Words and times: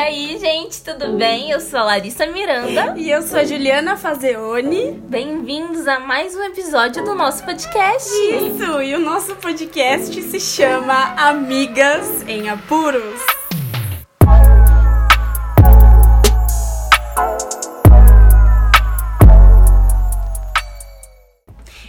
aí, 0.00 0.38
gente, 0.38 0.82
tudo 0.82 1.12
bem? 1.18 1.50
Eu 1.50 1.60
sou 1.60 1.78
a 1.78 1.84
Larissa 1.84 2.26
Miranda. 2.26 2.94
E 2.96 3.10
eu 3.10 3.20
sou 3.20 3.38
a 3.38 3.44
Juliana 3.44 3.98
Fazeoni. 3.98 4.92
Bem-vindos 4.92 5.86
a 5.86 6.00
mais 6.00 6.34
um 6.34 6.42
episódio 6.42 7.04
do 7.04 7.14
nosso 7.14 7.44
podcast. 7.44 8.08
Isso, 8.08 8.80
e 8.80 8.94
o 8.94 8.98
nosso 8.98 9.36
podcast 9.36 10.22
se 10.22 10.40
chama 10.40 11.14
Amigas 11.16 12.22
em 12.26 12.48
Apuros. 12.48 13.20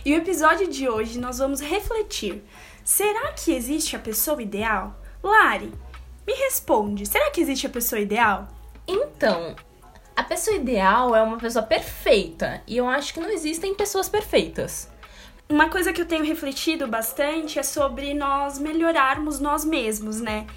E 0.04 0.14
o 0.14 0.18
episódio 0.18 0.68
de 0.68 0.90
hoje 0.90 1.18
nós 1.18 1.38
vamos 1.38 1.62
refletir: 1.62 2.44
será 2.84 3.32
que 3.32 3.54
existe 3.54 3.96
a 3.96 4.00
pessoa 4.00 4.42
ideal? 4.42 5.00
Lari, 5.24 5.72
me 6.26 6.34
responde, 6.34 7.06
será 7.06 7.32
que 7.32 7.42
existe 7.42 7.68
a 7.68 7.70
pessoa 7.70 8.00
ideal? 8.00 8.48
Então, 8.88 9.56
a 10.16 10.24
pessoa 10.24 10.56
ideal 10.56 11.16
é 11.16 11.22
uma 11.22 11.38
pessoa 11.38 11.64
perfeita 11.64 12.62
e 12.68 12.78
eu 12.78 12.88
acho 12.88 13.14
que 13.14 13.20
não 13.20 13.30
existem 13.30 13.74
pessoas 13.74 14.10
perfeitas. 14.10 14.90
Uma 15.50 15.70
coisa 15.70 15.92
que 15.92 16.02
eu 16.02 16.06
tenho 16.06 16.24
refletido 16.24 16.88
bastante 16.88 17.60
é 17.60 17.64
sobre 17.64 18.14
nós 18.14 18.58
melhorarmos 18.58 19.40
nós 19.40 19.66
mesmos, 19.66 20.22
né? 20.22 20.48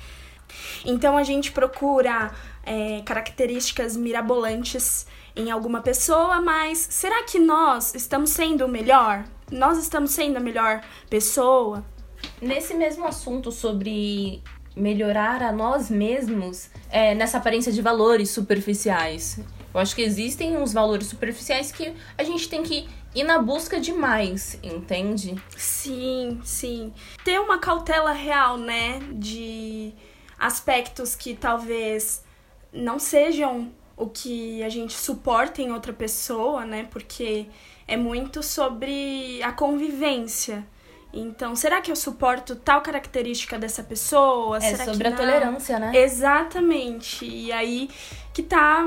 Então 0.84 1.16
a 1.16 1.22
gente 1.22 1.50
procura 1.50 2.32
é, 2.64 3.02
características 3.02 3.96
mirabolantes 3.96 5.06
em 5.34 5.50
alguma 5.50 5.80
pessoa, 5.80 6.40
mas 6.40 6.78
será 6.78 7.24
que 7.24 7.38
nós 7.38 7.94
estamos 7.94 8.30
sendo 8.30 8.66
o 8.66 8.68
melhor? 8.68 9.24
Nós 9.50 9.78
estamos 9.78 10.12
sendo 10.12 10.36
a 10.36 10.40
melhor 10.40 10.80
pessoa? 11.10 11.84
Nesse 12.40 12.74
mesmo 12.74 13.06
assunto 13.06 13.50
sobre 13.50 14.42
melhorar 14.76 15.42
a 15.42 15.52
nós 15.52 15.90
mesmos, 15.90 16.68
é, 16.90 17.14
nessa 17.14 17.38
aparência 17.38 17.72
de 17.72 17.80
valores 17.80 18.30
superficiais. 18.30 19.38
Eu 19.72 19.80
acho 19.80 19.94
que 19.94 20.02
existem 20.02 20.56
uns 20.56 20.72
valores 20.72 21.08
superficiais 21.08 21.72
que 21.72 21.92
a 22.16 22.22
gente 22.22 22.48
tem 22.48 22.62
que 22.62 22.88
ir 23.14 23.24
na 23.24 23.40
busca 23.40 23.80
de 23.80 23.92
mais, 23.92 24.58
entende? 24.62 25.34
Sim, 25.56 26.40
sim. 26.44 26.92
Ter 27.24 27.40
uma 27.40 27.58
cautela 27.58 28.12
real, 28.12 28.56
né? 28.56 29.00
De 29.12 29.92
aspectos 30.38 31.14
que 31.14 31.34
talvez 31.34 32.24
não 32.72 32.98
sejam 32.98 33.72
o 33.96 34.08
que 34.08 34.62
a 34.62 34.68
gente 34.68 34.94
suporta 34.94 35.62
em 35.62 35.72
outra 35.72 35.92
pessoa, 35.92 36.64
né? 36.64 36.88
Porque 36.90 37.46
é 37.86 37.96
muito 37.96 38.42
sobre 38.42 39.40
a 39.42 39.52
convivência. 39.52 40.66
Então, 41.14 41.54
será 41.54 41.80
que 41.80 41.90
eu 41.90 41.96
suporto 41.96 42.56
tal 42.56 42.82
característica 42.82 43.58
dessa 43.58 43.82
pessoa? 43.82 44.58
É 44.58 44.60
será 44.60 44.84
sobre 44.84 45.08
que 45.08 45.14
a 45.14 45.16
tolerância, 45.16 45.78
né? 45.78 45.92
Exatamente. 45.94 47.24
E 47.24 47.52
aí 47.52 47.88
que 48.32 48.42
tá 48.42 48.84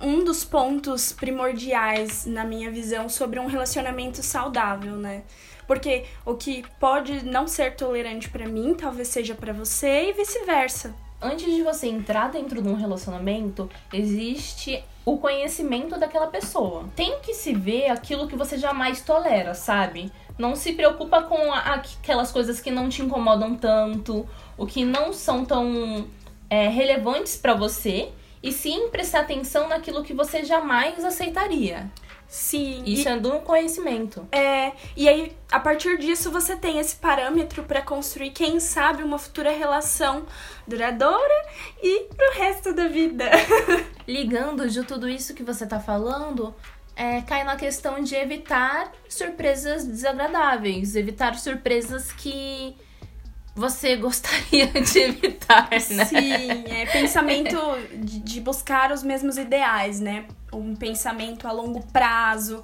um 0.00 0.24
dos 0.24 0.44
pontos 0.44 1.12
primordiais 1.12 2.24
na 2.24 2.44
minha 2.44 2.70
visão 2.70 3.08
sobre 3.08 3.38
um 3.38 3.46
relacionamento 3.46 4.22
saudável, 4.22 4.96
né? 4.96 5.22
Porque 5.66 6.04
o 6.24 6.34
que 6.34 6.64
pode 6.80 7.24
não 7.24 7.46
ser 7.46 7.76
tolerante 7.76 8.28
pra 8.28 8.48
mim, 8.48 8.74
talvez 8.74 9.08
seja 9.08 9.34
pra 9.34 9.52
você 9.52 10.08
e 10.08 10.12
vice-versa. 10.12 10.94
Antes 11.22 11.54
de 11.54 11.62
você 11.62 11.86
entrar 11.86 12.30
dentro 12.30 12.62
de 12.62 12.68
um 12.68 12.74
relacionamento, 12.74 13.68
existe 13.92 14.82
o 15.04 15.18
conhecimento 15.18 15.98
daquela 15.98 16.28
pessoa. 16.28 16.88
Tem 16.96 17.20
que 17.20 17.34
se 17.34 17.52
ver 17.52 17.88
aquilo 17.90 18.26
que 18.26 18.34
você 18.34 18.56
jamais 18.56 19.02
tolera, 19.02 19.52
sabe? 19.54 20.10
Não 20.40 20.56
se 20.56 20.72
preocupa 20.72 21.22
com 21.22 21.52
aquelas 21.52 22.32
coisas 22.32 22.60
que 22.60 22.70
não 22.70 22.88
te 22.88 23.02
incomodam 23.02 23.54
tanto, 23.54 24.26
o 24.56 24.66
que 24.66 24.86
não 24.86 25.12
são 25.12 25.44
tão 25.44 26.08
é, 26.48 26.66
relevantes 26.68 27.36
pra 27.36 27.52
você, 27.52 28.08
e 28.42 28.50
sim 28.50 28.88
prestar 28.88 29.20
atenção 29.20 29.68
naquilo 29.68 30.02
que 30.02 30.14
você 30.14 30.42
jamais 30.42 31.04
aceitaria. 31.04 31.90
Sim. 32.26 32.84
Isso 32.86 33.08
é 33.08 33.18
do 33.18 33.40
conhecimento. 33.40 34.26
É, 34.30 34.72
e 34.96 35.08
aí, 35.08 35.36
a 35.50 35.58
partir 35.58 35.98
disso, 35.98 36.30
você 36.30 36.56
tem 36.56 36.78
esse 36.78 36.96
parâmetro 36.96 37.64
pra 37.64 37.82
construir, 37.82 38.30
quem 38.30 38.60
sabe, 38.60 39.02
uma 39.02 39.18
futura 39.18 39.50
relação 39.50 40.24
duradoura 40.66 41.44
e 41.82 42.04
pro 42.16 42.32
resto 42.34 42.72
da 42.72 42.86
vida. 42.86 43.28
Ligando 44.06 44.70
de 44.70 44.84
tudo 44.84 45.08
isso 45.08 45.34
que 45.34 45.42
você 45.42 45.66
tá 45.66 45.80
falando, 45.80 46.54
é, 47.00 47.22
cai 47.22 47.44
na 47.44 47.56
questão 47.56 48.02
de 48.02 48.14
evitar 48.14 48.92
surpresas 49.08 49.86
desagradáveis, 49.86 50.94
evitar 50.94 51.34
surpresas 51.38 52.12
que 52.12 52.76
você 53.56 53.96
gostaria 53.96 54.66
de 54.66 54.98
evitar, 54.98 55.70
né? 55.70 55.78
Sim, 56.04 56.64
é 56.68 56.84
pensamento 56.92 57.56
de, 57.94 58.20
de 58.20 58.40
buscar 58.42 58.92
os 58.92 59.02
mesmos 59.02 59.38
ideais, 59.38 59.98
né? 59.98 60.26
Um 60.52 60.76
pensamento 60.76 61.48
a 61.48 61.52
longo 61.52 61.82
prazo. 61.86 62.62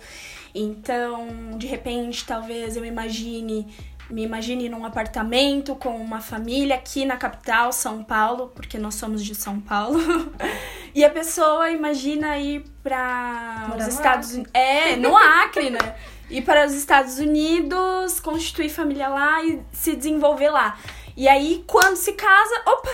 Então, 0.54 1.56
de 1.56 1.66
repente, 1.66 2.26
talvez 2.26 2.76
eu 2.76 2.84
imagine, 2.84 3.66
me 4.08 4.22
imagine 4.22 4.68
num 4.68 4.84
apartamento 4.84 5.74
com 5.74 5.96
uma 5.96 6.20
família 6.20 6.76
aqui 6.76 7.04
na 7.04 7.16
capital, 7.16 7.72
São 7.72 8.04
Paulo, 8.04 8.52
porque 8.54 8.78
nós 8.78 8.94
somos 8.94 9.24
de 9.24 9.34
São 9.34 9.60
Paulo. 9.60 9.98
E 10.94 11.04
a 11.04 11.10
pessoa 11.10 11.70
imagina 11.70 12.38
ir 12.38 12.64
para 12.82 13.70
os 13.76 13.86
Estados. 13.86 14.32
Unidos. 14.32 14.50
É, 14.54 14.96
no 14.96 15.14
Acre, 15.14 15.68
né? 15.68 15.94
Ir 16.30 16.40
para 16.40 16.64
os 16.64 16.72
Estados 16.72 17.18
Unidos, 17.18 18.18
constituir 18.18 18.70
família 18.70 19.06
lá 19.06 19.44
e 19.44 19.60
se 19.70 19.94
desenvolver 19.94 20.48
lá. 20.48 20.78
E 21.14 21.28
aí, 21.28 21.62
quando 21.66 21.96
se 21.96 22.14
casa, 22.14 22.62
opa, 22.64 22.88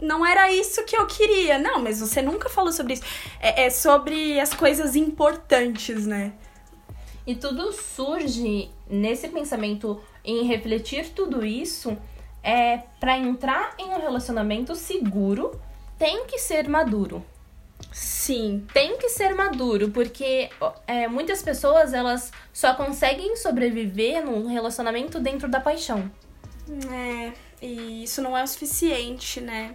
não 0.00 0.26
era 0.26 0.50
isso 0.50 0.84
que 0.84 0.96
eu 0.96 1.06
queria. 1.06 1.56
Não, 1.56 1.80
mas 1.80 2.00
você 2.00 2.20
nunca 2.20 2.48
falou 2.48 2.72
sobre 2.72 2.94
isso. 2.94 3.04
É, 3.38 3.66
é 3.66 3.70
sobre 3.70 4.40
as 4.40 4.52
coisas 4.52 4.96
importantes, 4.96 6.04
né? 6.04 6.32
E 7.24 7.36
tudo 7.36 7.72
surge 7.72 8.70
nesse 8.88 9.28
pensamento 9.28 10.00
em 10.26 10.44
refletir 10.44 11.10
tudo 11.14 11.44
isso 11.46 11.96
é 12.42 12.78
para 13.00 13.16
entrar 13.16 13.74
em 13.78 13.86
um 13.86 14.00
relacionamento 14.00 14.74
seguro, 14.74 15.58
tem 15.98 16.26
que 16.26 16.38
ser 16.38 16.68
maduro. 16.68 17.24
Sim. 17.92 18.66
Tem 18.72 18.98
que 18.98 19.08
ser 19.08 19.34
maduro, 19.34 19.90
porque 19.90 20.50
é, 20.86 21.08
muitas 21.08 21.42
pessoas 21.42 21.92
elas 21.94 22.30
só 22.52 22.74
conseguem 22.74 23.36
sobreviver 23.36 24.24
num 24.24 24.46
relacionamento 24.48 25.18
dentro 25.18 25.48
da 25.48 25.60
paixão. 25.60 26.10
É, 26.92 27.32
e 27.62 28.02
isso 28.04 28.20
não 28.20 28.36
é 28.36 28.42
o 28.42 28.46
suficiente, 28.46 29.40
né? 29.40 29.74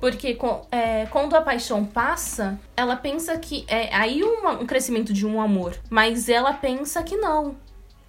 Porque 0.00 0.38
é, 0.70 1.06
quando 1.06 1.34
a 1.34 1.42
paixão 1.42 1.84
passa, 1.84 2.58
ela 2.74 2.96
pensa 2.96 3.36
que 3.38 3.64
é 3.68 3.94
aí 3.94 4.22
uma- 4.22 4.52
um 4.58 4.66
crescimento 4.66 5.12
de 5.12 5.26
um 5.26 5.40
amor. 5.40 5.76
Mas 5.90 6.28
ela 6.28 6.54
pensa 6.54 7.02
que 7.02 7.16
não. 7.16 7.56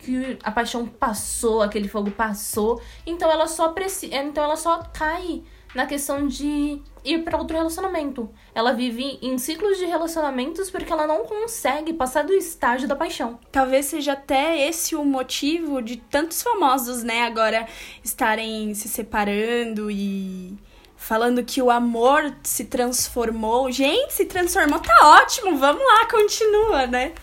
Que 0.04 0.38
a 0.44 0.52
paixão 0.52 0.88
passou, 0.88 1.62
aquele 1.62 1.88
fogo 1.88 2.12
passou. 2.12 2.82
Então 3.06 3.32
ela 3.32 3.48
só 3.48 3.70
precisa. 3.70 4.16
Então 4.16 4.44
ela 4.44 4.56
só 4.56 4.84
cai 4.94 5.44
na 5.74 5.86
questão 5.86 6.28
de 6.28 6.82
ir 7.04 7.24
para 7.24 7.38
outro 7.38 7.56
relacionamento. 7.56 8.30
Ela 8.54 8.74
vive 8.74 9.20
em 9.22 9.38
ciclos 9.38 9.78
de 9.78 9.86
relacionamentos 9.86 10.70
porque 10.70 10.92
ela 10.92 11.08
não 11.08 11.24
consegue 11.26 11.94
passar 11.94 12.24
do 12.24 12.34
estágio 12.34 12.88
da 12.88 12.96
paixão. 12.96 13.40
Talvez 13.52 13.86
seja 13.86 14.14
até 14.14 14.68
esse 14.68 14.96
o 14.96 15.04
motivo 15.04 15.82
de 15.82 15.98
tantos 15.98 16.42
famosos, 16.42 17.04
né, 17.04 17.24
agora 17.24 17.68
estarem 18.04 18.74
se 18.74 18.88
separando 18.88 19.90
e 19.90 20.58
falando 20.96 21.44
que 21.44 21.62
o 21.62 21.72
amor 21.72 22.36
se 22.44 22.66
transformou. 22.66 23.72
Gente, 23.72 24.14
se 24.14 24.26
transformou, 24.26 24.80
tá 24.80 25.22
ótimo, 25.22 25.58
vamos 25.58 25.84
lá, 25.84 26.06
continua, 26.06 26.86
né? 26.86 27.14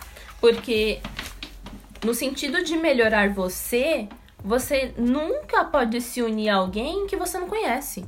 Porque 0.41 1.01
no 2.05 2.15
sentido 2.15 2.63
de 2.63 2.77
melhorar 2.77 3.31
você, 3.31 4.09
você 4.43 4.93
nunca 4.97 5.65
pode 5.65 6.01
se 6.01 6.23
unir 6.23 6.49
a 6.51 6.57
alguém 6.57 7.07
que 7.07 7.17
você 7.17 7.39
não 7.39 7.49
conhece. 7.49 8.05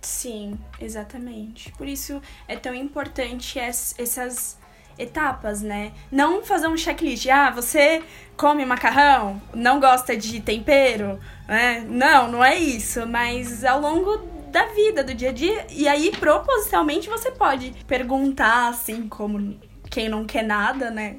Sim, 0.00 0.58
exatamente. 0.80 1.72
Por 1.72 1.88
isso 1.88 2.20
é 2.46 2.56
tão 2.56 2.74
importante 2.74 3.58
es- 3.58 3.94
essas 3.98 4.58
etapas, 4.98 5.62
né? 5.62 5.92
Não 6.12 6.44
fazer 6.44 6.68
um 6.68 6.76
checklist. 6.76 7.26
Ah, 7.28 7.50
você 7.50 8.02
come 8.36 8.64
macarrão, 8.64 9.40
não 9.54 9.80
gosta 9.80 10.16
de 10.16 10.40
tempero, 10.40 11.18
né? 11.48 11.84
Não, 11.88 12.30
não 12.30 12.44
é 12.44 12.56
isso. 12.56 13.06
Mas 13.06 13.64
ao 13.64 13.80
longo 13.80 14.18
da 14.50 14.66
vida, 14.66 15.02
do 15.02 15.12
dia 15.14 15.30
a 15.30 15.32
dia, 15.32 15.66
e 15.70 15.88
aí 15.88 16.12
propositalmente 16.12 17.08
você 17.08 17.30
pode 17.32 17.74
perguntar, 17.88 18.68
assim, 18.68 19.08
como 19.08 19.58
quem 19.90 20.08
não 20.08 20.24
quer 20.24 20.44
nada, 20.44 20.90
né? 20.90 21.16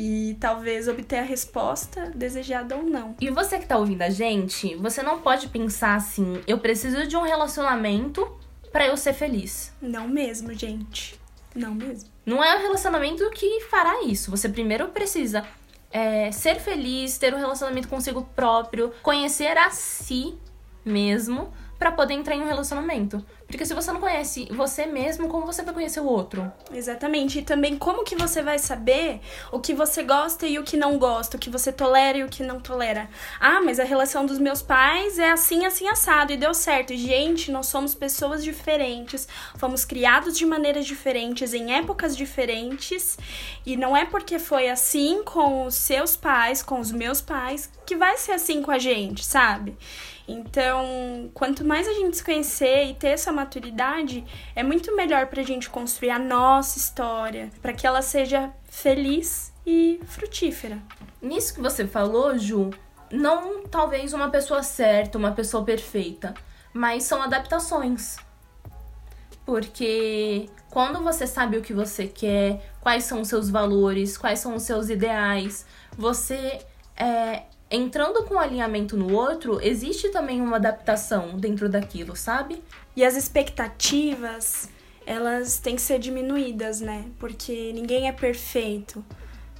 E 0.00 0.36
talvez 0.38 0.86
obter 0.86 1.18
a 1.18 1.22
resposta 1.22 2.12
desejada 2.14 2.76
ou 2.76 2.84
não. 2.84 3.16
E 3.20 3.30
você 3.30 3.58
que 3.58 3.66
tá 3.66 3.76
ouvindo 3.76 4.02
a 4.02 4.10
gente, 4.10 4.76
você 4.76 5.02
não 5.02 5.20
pode 5.20 5.48
pensar 5.48 5.96
assim, 5.96 6.40
eu 6.46 6.60
preciso 6.60 7.04
de 7.08 7.16
um 7.16 7.22
relacionamento 7.22 8.30
pra 8.70 8.86
eu 8.86 8.96
ser 8.96 9.12
feliz. 9.12 9.72
Não 9.82 10.06
mesmo, 10.06 10.54
gente. 10.54 11.18
Não 11.52 11.74
mesmo. 11.74 12.08
Não 12.24 12.44
é 12.44 12.56
o 12.56 12.62
relacionamento 12.62 13.28
que 13.30 13.62
fará 13.62 14.04
isso. 14.04 14.30
Você 14.30 14.48
primeiro 14.48 14.86
precisa 14.90 15.44
é, 15.90 16.30
ser 16.30 16.60
feliz, 16.60 17.18
ter 17.18 17.34
um 17.34 17.38
relacionamento 17.38 17.88
consigo 17.88 18.22
próprio, 18.36 18.92
conhecer 19.02 19.58
a 19.58 19.70
si 19.70 20.38
mesmo 20.84 21.52
pra 21.76 21.90
poder 21.90 22.14
entrar 22.14 22.36
em 22.36 22.42
um 22.42 22.46
relacionamento. 22.46 23.24
Porque 23.48 23.64
se 23.64 23.72
você 23.72 23.90
não 23.90 24.00
conhece 24.00 24.46
você 24.50 24.84
mesmo, 24.84 25.26
como 25.26 25.46
você 25.46 25.62
vai 25.62 25.72
conhecer 25.72 26.00
o 26.00 26.06
outro? 26.06 26.52
Exatamente. 26.70 27.38
E 27.38 27.42
também 27.42 27.78
como 27.78 28.04
que 28.04 28.14
você 28.14 28.42
vai 28.42 28.58
saber 28.58 29.20
o 29.50 29.58
que 29.58 29.72
você 29.72 30.02
gosta 30.02 30.46
e 30.46 30.58
o 30.58 30.62
que 30.62 30.76
não 30.76 30.98
gosta, 30.98 31.38
o 31.38 31.40
que 31.40 31.48
você 31.48 31.72
tolera 31.72 32.18
e 32.18 32.24
o 32.24 32.28
que 32.28 32.42
não 32.42 32.60
tolera. 32.60 33.08
Ah, 33.40 33.62
mas 33.62 33.80
a 33.80 33.84
relação 33.84 34.26
dos 34.26 34.38
meus 34.38 34.60
pais 34.60 35.18
é 35.18 35.30
assim, 35.30 35.64
assim, 35.64 35.88
assado 35.88 36.30
e 36.30 36.36
deu 36.36 36.52
certo. 36.52 36.94
Gente, 36.94 37.50
nós 37.50 37.68
somos 37.68 37.94
pessoas 37.94 38.44
diferentes, 38.44 39.26
fomos 39.56 39.82
criados 39.82 40.36
de 40.36 40.44
maneiras 40.44 40.84
diferentes, 40.84 41.54
em 41.54 41.72
épocas 41.72 42.14
diferentes, 42.14 43.16
e 43.64 43.78
não 43.78 43.96
é 43.96 44.04
porque 44.04 44.38
foi 44.38 44.68
assim 44.68 45.22
com 45.24 45.64
os 45.64 45.74
seus 45.74 46.14
pais, 46.16 46.62
com 46.62 46.80
os 46.80 46.92
meus 46.92 47.22
pais, 47.22 47.70
que 47.86 47.96
vai 47.96 48.18
ser 48.18 48.32
assim 48.32 48.60
com 48.60 48.70
a 48.70 48.78
gente, 48.78 49.24
sabe? 49.24 49.74
Então, 50.30 51.30
quanto 51.32 51.64
mais 51.64 51.88
a 51.88 51.94
gente 51.94 52.18
se 52.18 52.22
conhecer 52.22 52.84
e 52.84 52.94
ter 52.94 53.08
essa 53.08 53.32
maturidade, 53.32 54.22
é 54.54 54.62
muito 54.62 54.94
melhor 54.94 55.26
pra 55.26 55.42
gente 55.42 55.70
construir 55.70 56.10
a 56.10 56.18
nossa 56.18 56.76
história, 56.76 57.50
para 57.62 57.72
que 57.72 57.86
ela 57.86 58.02
seja 58.02 58.52
feliz 58.64 59.50
e 59.66 59.98
frutífera. 60.04 60.78
Nisso 61.22 61.54
que 61.54 61.62
você 61.62 61.86
falou, 61.86 62.36
Ju, 62.36 62.68
não 63.10 63.66
talvez 63.66 64.12
uma 64.12 64.28
pessoa 64.28 64.62
certa, 64.62 65.16
uma 65.16 65.32
pessoa 65.32 65.64
perfeita, 65.64 66.34
mas 66.74 67.04
são 67.04 67.22
adaptações. 67.22 68.18
Porque 69.46 70.50
quando 70.68 71.02
você 71.02 71.26
sabe 71.26 71.56
o 71.56 71.62
que 71.62 71.72
você 71.72 72.06
quer, 72.06 72.74
quais 72.82 73.04
são 73.04 73.22
os 73.22 73.28
seus 73.28 73.48
valores, 73.48 74.18
quais 74.18 74.40
são 74.40 74.54
os 74.54 74.62
seus 74.62 74.90
ideais, 74.90 75.64
você 75.96 76.58
é, 76.94 77.44
entrando 77.70 78.24
com 78.24 78.38
alinhamento 78.38 78.96
no 78.96 79.14
outro, 79.14 79.60
existe 79.62 80.08
também 80.10 80.40
uma 80.40 80.56
adaptação 80.56 81.36
dentro 81.36 81.68
daquilo, 81.68 82.16
sabe? 82.16 82.62
E 82.96 83.04
as 83.04 83.16
expectativas, 83.16 84.68
elas 85.06 85.58
têm 85.58 85.76
que 85.76 85.82
ser 85.82 85.98
diminuídas, 85.98 86.80
né? 86.80 87.06
Porque 87.18 87.72
ninguém 87.72 88.08
é 88.08 88.12
perfeito. 88.12 89.04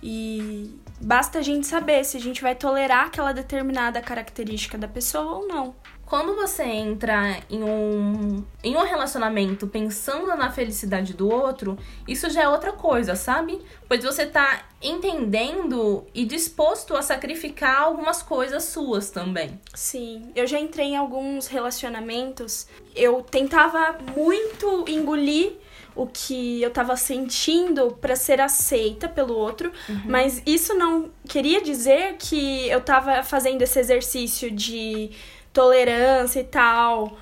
E 0.03 0.79
basta 1.01 1.41
a 1.41 1.43
gente 1.43 1.67
saber 1.67 2.05
se 2.05 2.17
a 2.17 2.21
gente 2.21 2.41
vai 2.41 2.55
tolerar 2.55 3.07
aquela 3.07 3.33
determinada 3.33 4.01
característica 4.01 4.79
da 4.79 4.89
pessoa 4.89 5.39
ou 5.39 5.49
não. 5.49 5.75
Quando 6.09 6.35
você 6.35 6.63
entra 6.63 7.37
em 7.51 7.63
um, 7.63 8.43
em 8.65 8.75
um 8.75 8.83
relacionamento 8.83 9.67
pensando 9.67 10.27
na 10.29 10.51
felicidade 10.51 11.13
do 11.13 11.31
outro, 11.31 11.79
isso 12.07 12.31
já 12.31 12.45
é 12.45 12.49
outra 12.49 12.73
coisa, 12.73 13.15
sabe? 13.15 13.61
Pois 13.87 14.03
você 14.03 14.25
tá 14.25 14.63
entendendo 14.81 16.07
e 16.15 16.25
disposto 16.25 16.97
a 16.97 17.03
sacrificar 17.03 17.83
algumas 17.83 18.23
coisas 18.23 18.65
suas 18.65 19.11
também. 19.11 19.61
Sim, 19.75 20.33
eu 20.35 20.47
já 20.47 20.59
entrei 20.59 20.87
em 20.87 20.97
alguns 20.97 21.47
relacionamentos, 21.47 22.67
eu 22.97 23.21
tentava 23.21 23.99
muito 24.17 24.87
engolir 24.89 25.59
o 25.95 26.07
que 26.07 26.63
eu 26.63 26.71
tava 26.71 26.97
sentindo 26.97 27.91
para 28.01 28.15
ser 28.17 28.41
aceita 28.41 29.09
pelo 29.09 29.35
outro, 29.35 29.73
uhum. 29.89 30.03
mas 30.07 30.41
isso 30.47 30.73
não 30.73 31.11
queria 31.29 31.61
dizer 31.61 32.15
que 32.19 32.69
eu 32.69 32.81
tava 32.81 33.23
fazendo 33.25 33.61
esse 33.63 33.79
exercício 33.81 34.49
de 34.51 35.11
tolerância 35.53 36.41
e 36.41 36.45
tal, 36.45 37.17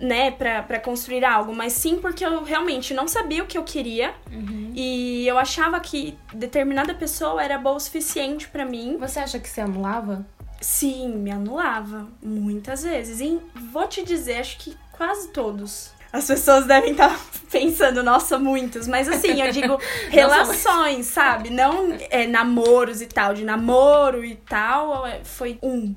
né, 0.00 0.30
pra, 0.30 0.62
pra 0.62 0.80
construir 0.80 1.24
algo, 1.24 1.54
mas 1.54 1.72
sim 1.72 1.98
porque 1.98 2.24
eu 2.24 2.42
realmente 2.42 2.92
não 2.94 3.06
sabia 3.06 3.42
o 3.42 3.46
que 3.46 3.56
eu 3.56 3.62
queria 3.62 4.14
uhum. 4.30 4.72
e 4.74 5.26
eu 5.26 5.38
achava 5.38 5.78
que 5.80 6.16
determinada 6.32 6.94
pessoa 6.94 7.42
era 7.42 7.58
boa 7.58 7.76
o 7.76 7.80
suficiente 7.80 8.48
para 8.48 8.64
mim. 8.64 8.96
Você 8.98 9.18
acha 9.18 9.38
que 9.38 9.48
se 9.48 9.60
anulava? 9.60 10.26
Sim, 10.60 11.16
me 11.16 11.30
anulava 11.30 12.08
muitas 12.22 12.82
vezes. 12.82 13.20
E 13.20 13.40
vou 13.72 13.86
te 13.86 14.02
dizer, 14.02 14.38
acho 14.38 14.58
que 14.58 14.76
quase 14.92 15.28
todos. 15.28 15.92
As 16.12 16.26
pessoas 16.26 16.64
devem 16.64 16.92
estar 16.92 17.18
pensando, 17.50 18.02
nossa, 18.02 18.38
muitos. 18.38 18.86
Mas 18.86 19.08
assim, 19.08 19.42
eu 19.42 19.50
digo 19.50 19.78
relações, 20.08 21.06
sabe? 21.06 21.50
Não 21.50 21.96
é, 22.08 22.26
namoros 22.26 23.02
e 23.02 23.06
tal. 23.06 23.34
De 23.34 23.44
namoro 23.44 24.24
e 24.24 24.36
tal, 24.36 25.06
é, 25.06 25.22
foi 25.24 25.58
um 25.62 25.94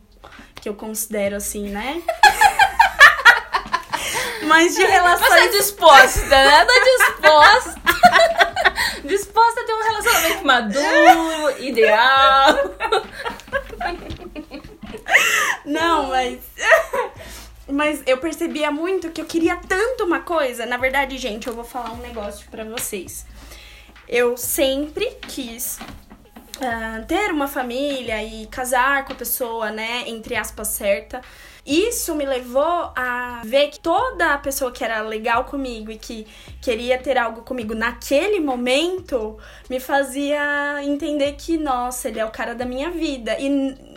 que 0.61 0.69
eu 0.69 0.73
considero 0.73 1.35
assim, 1.35 1.69
né? 1.69 2.01
Mas 4.43 4.75
de 4.75 4.83
relações. 4.83 5.29
Você 5.29 5.39
é 5.39 5.47
disposta, 5.49 6.29
né? 6.29 6.65
Tá 6.65 6.73
disposta. 6.97 7.81
disposta 9.07 9.61
a 9.61 9.65
ter 9.65 9.73
um 9.73 9.83
relacionamento 9.83 10.45
maduro, 10.45 11.59
ideal. 11.59 12.55
Não, 15.65 16.07
mas. 16.07 16.39
Mas 17.67 18.01
eu 18.05 18.17
percebia 18.17 18.71
muito 18.71 19.11
que 19.11 19.19
eu 19.19 19.25
queria 19.25 19.57
tanto 19.57 20.05
uma 20.05 20.21
coisa. 20.21 20.65
Na 20.65 20.77
verdade, 20.77 21.17
gente, 21.17 21.47
eu 21.47 21.53
vou 21.53 21.65
falar 21.65 21.91
um 21.91 21.97
negócio 21.97 22.49
para 22.49 22.63
vocês. 22.63 23.25
Eu 24.07 24.37
sempre 24.37 25.17
quis 25.27 25.77
uh, 26.57 27.05
ter 27.05 27.31
uma 27.31 27.47
família 27.47 28.23
e 28.23 28.47
casar 28.47 29.05
com 29.05 29.13
a 29.13 29.15
pessoa, 29.15 29.71
né, 29.71 30.03
entre 30.07 30.35
aspas, 30.35 30.67
certa. 30.69 31.21
Isso 31.67 32.15
me 32.15 32.25
levou 32.25 32.93
a 32.95 33.41
ver 33.43 33.67
que 33.67 33.79
toda 33.81 34.33
a 34.33 34.37
pessoa 34.37 34.71
que 34.71 34.85
era 34.85 35.01
legal 35.01 35.43
comigo 35.43 35.91
e 35.91 35.97
que 35.97 36.25
queria 36.61 36.97
ter 36.97 37.17
algo 37.17 37.41
comigo 37.41 37.75
naquele 37.75 38.39
momento 38.39 39.37
me 39.69 39.77
fazia 39.77 40.81
entender 40.81 41.33
que, 41.33 41.57
nossa, 41.57 42.07
ele 42.07 42.21
é 42.21 42.25
o 42.25 42.31
cara 42.31 42.55
da 42.55 42.65
minha 42.65 42.89
vida. 42.89 43.37
E 43.37 43.49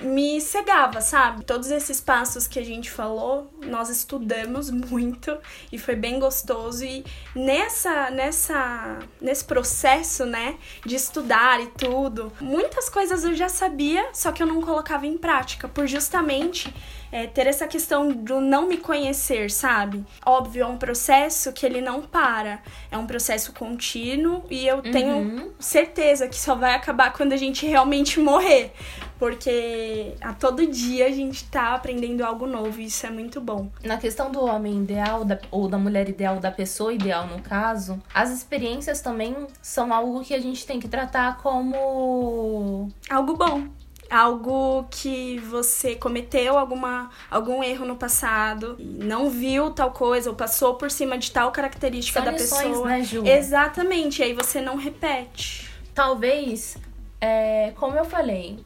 me 0.03 0.41
cegava, 0.41 1.01
sabe? 1.01 1.45
Todos 1.45 1.71
esses 1.71 2.01
passos 2.01 2.49
que 2.49 2.59
a 2.59 2.65
gente 2.65 2.91
falou, 2.91 3.49
nós 3.65 3.89
estudamos 3.89 4.69
muito 4.69 5.39
e 5.71 5.79
foi 5.79 5.95
bem 5.95 6.19
gostoso. 6.19 6.85
E 6.85 7.05
nessa, 7.37 8.11
nessa, 8.11 8.99
nesse 9.21 9.45
processo, 9.45 10.27
né, 10.27 10.57
de 10.85 10.97
estudar 10.97 11.61
e 11.61 11.69
tudo, 11.69 12.33
muitas 12.41 12.89
coisas 12.89 13.23
eu 13.23 13.35
já 13.35 13.49
sabia, 13.49 14.09
só 14.13 14.33
que 14.33 14.43
eu 14.43 14.47
não 14.47 14.61
colocava 14.61 15.07
em 15.07 15.17
prática, 15.17 15.69
por 15.69 15.87
justamente 15.87 16.75
é, 17.13 17.27
ter 17.27 17.47
essa 17.47 17.67
questão 17.67 18.09
do 18.09 18.41
não 18.41 18.69
me 18.69 18.77
conhecer, 18.77 19.51
sabe? 19.51 20.05
Óbvio, 20.25 20.65
é 20.65 20.67
um 20.67 20.77
processo 20.77 21.53
que 21.53 21.67
ele 21.67 21.81
não 21.81 22.03
para, 22.03 22.61
é 22.91 22.97
um 22.97 23.07
processo 23.07 23.53
contínuo 23.53 24.45
e 24.51 24.67
eu 24.67 24.77
uhum. 24.77 24.83
tenho 24.83 25.55
certeza 25.59 26.29
que 26.29 26.37
só 26.37 26.55
vai 26.55 26.75
acabar 26.75 27.13
quando 27.13 27.33
a 27.33 27.37
gente 27.37 27.67
realmente 27.67 28.21
morrer, 28.21 28.73
porque 29.19 30.15
a 30.21 30.33
todo 30.33 30.67
dia 30.67 31.07
a 31.07 31.11
gente 31.11 31.45
tá 31.45 31.75
aprendendo 31.75 32.25
algo 32.25 32.47
novo 32.47 32.81
e 32.81 32.87
isso 32.87 33.07
é 33.07 33.11
muito 33.11 33.41
bom. 33.41 33.69
Na 33.85 33.97
questão 33.97 34.31
do 34.31 34.45
homem 34.45 34.79
ideal 34.79 35.25
da, 35.25 35.39
ou 35.51 35.69
da 35.69 35.79
mulher 35.79 36.09
ideal, 36.09 36.39
da 36.39 36.51
pessoa 36.51 36.93
ideal 36.93 37.27
no 37.27 37.41
caso, 37.41 38.01
as 38.15 38.31
experiências 38.31 39.01
também 39.01 39.37
são 39.61 39.93
algo 39.93 40.21
que 40.23 40.35
a 40.35 40.41
gente 40.41 40.67
tem 40.67 40.79
que 40.79 40.89
tratar 40.89 41.39
como 41.39 42.89
algo 43.09 43.37
bom 43.37 43.69
algo 44.11 44.87
que 44.91 45.39
você 45.39 45.95
cometeu 45.95 46.59
alguma, 46.59 47.11
algum 47.31 47.63
erro 47.63 47.87
no 47.87 47.97
passado, 47.97 48.77
não 48.79 49.31
viu 49.31 49.71
tal 49.71 49.93
coisa 49.93 50.29
ou 50.29 50.37
passou 50.37 50.75
por 50.75 50.91
cima 50.91 51.17
de 51.17 51.31
tal 51.31 51.53
característica 51.53 52.21
São 52.21 52.25
da 52.25 52.33
lições, 52.33 52.67
pessoa. 52.67 52.89
Né, 52.89 53.05
Ju? 53.05 53.25
Exatamente, 53.25 54.23
aí 54.23 54.35
você 54.35 54.61
não 54.61 54.77
repete. 54.77 55.71
Talvez, 55.95 56.77
é, 57.21 57.73
como 57.77 57.97
eu 57.97 58.05
falei, 58.05 58.59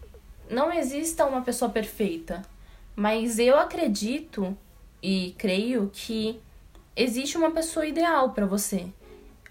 não 0.49 0.73
exista 0.73 1.27
uma 1.27 1.43
pessoa 1.43 1.71
perfeita, 1.71 2.43
mas 2.97 3.39
eu 3.39 3.59
acredito 3.59 4.57
e 5.03 5.35
creio 5.37 5.91
que 5.93 6.41
existe 6.97 7.37
uma 7.37 7.51
pessoa 7.51 7.87
ideal 7.87 8.31
para 8.31 8.47
você 8.47 8.87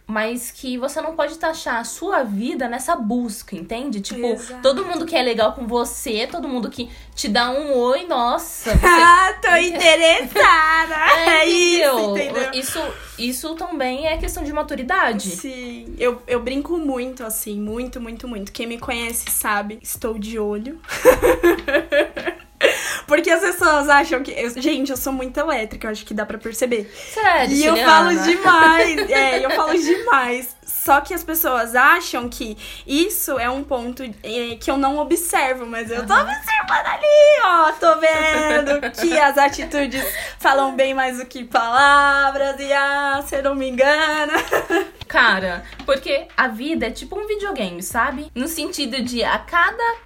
mas 0.05 0.51
que 0.51 0.77
você 0.77 1.01
não 1.01 1.15
pode 1.15 1.37
taxar 1.37 1.79
a 1.79 1.83
sua 1.83 2.23
vida 2.23 2.67
nessa 2.67 2.95
busca, 2.95 3.55
entende? 3.55 4.01
Tipo, 4.01 4.25
Exato. 4.25 4.61
todo 4.61 4.85
mundo 4.85 5.05
que 5.05 5.15
é 5.15 5.21
legal 5.21 5.53
com 5.53 5.65
você, 5.65 6.27
todo 6.27 6.47
mundo 6.47 6.69
que 6.69 6.89
te 7.15 7.29
dá 7.29 7.49
um 7.49 7.73
oi, 7.73 8.05
nossa. 8.05 8.71
Você... 8.71 8.79
ah, 8.85 9.33
tô 9.41 9.55
interessada. 9.55 10.95
é, 11.17 11.45
isso, 11.45 11.99
entendeu? 12.11 12.51
Isso, 12.53 12.79
isso 13.17 13.55
também 13.55 14.07
é 14.07 14.17
questão 14.17 14.43
de 14.43 14.51
maturidade. 14.51 15.29
Sim, 15.29 15.95
eu, 15.97 16.21
eu 16.27 16.41
brinco 16.41 16.77
muito, 16.77 17.23
assim, 17.23 17.59
muito, 17.59 18.01
muito, 18.01 18.27
muito. 18.27 18.51
Quem 18.51 18.67
me 18.67 18.77
conhece 18.77 19.31
sabe, 19.31 19.79
estou 19.81 20.19
de 20.19 20.37
olho. 20.37 20.79
Porque 23.07 23.29
as 23.29 23.41
pessoas 23.41 23.89
acham 23.89 24.23
que. 24.23 24.31
Eu, 24.31 24.49
gente, 24.59 24.91
eu 24.91 24.97
sou 24.97 25.13
muito 25.13 25.37
elétrica, 25.39 25.89
acho 25.89 26.05
que 26.05 26.13
dá 26.13 26.25
pra 26.25 26.37
perceber. 26.37 26.91
Sério, 27.13 27.55
E 27.55 27.65
eu 27.65 27.75
falo 27.77 28.09
demais. 28.23 28.97
é, 29.09 29.45
eu 29.45 29.51
falo 29.51 29.73
demais. 29.73 30.55
Só 30.65 31.01
que 31.01 31.13
as 31.13 31.23
pessoas 31.23 31.75
acham 31.75 32.29
que 32.29 32.57
isso 32.87 33.37
é 33.37 33.49
um 33.49 33.63
ponto 33.63 34.03
é, 34.03 34.55
que 34.55 34.71
eu 34.71 34.77
não 34.77 34.97
observo, 34.97 35.65
mas 35.65 35.91
eu 35.91 36.05
tô 36.05 36.13
observando 36.13 36.87
ali, 36.87 37.41
ó. 37.43 37.71
Tô 37.73 37.99
vendo 37.99 38.91
que 38.91 39.17
as 39.17 39.37
atitudes 39.37 40.03
falam 40.39 40.75
bem 40.75 40.93
mais 40.93 41.17
do 41.17 41.25
que 41.25 41.43
palavras. 41.43 42.59
E 42.59 42.71
ah, 42.71 43.21
você 43.21 43.41
não 43.41 43.55
me 43.55 43.69
engana. 43.69 44.33
Cara, 45.07 45.63
porque 45.85 46.27
a 46.35 46.47
vida 46.47 46.87
é 46.87 46.91
tipo 46.91 47.17
um 47.19 47.27
videogame, 47.27 47.83
sabe? 47.83 48.31
No 48.33 48.47
sentido 48.47 49.01
de 49.03 49.23
a 49.23 49.37
cada 49.37 49.97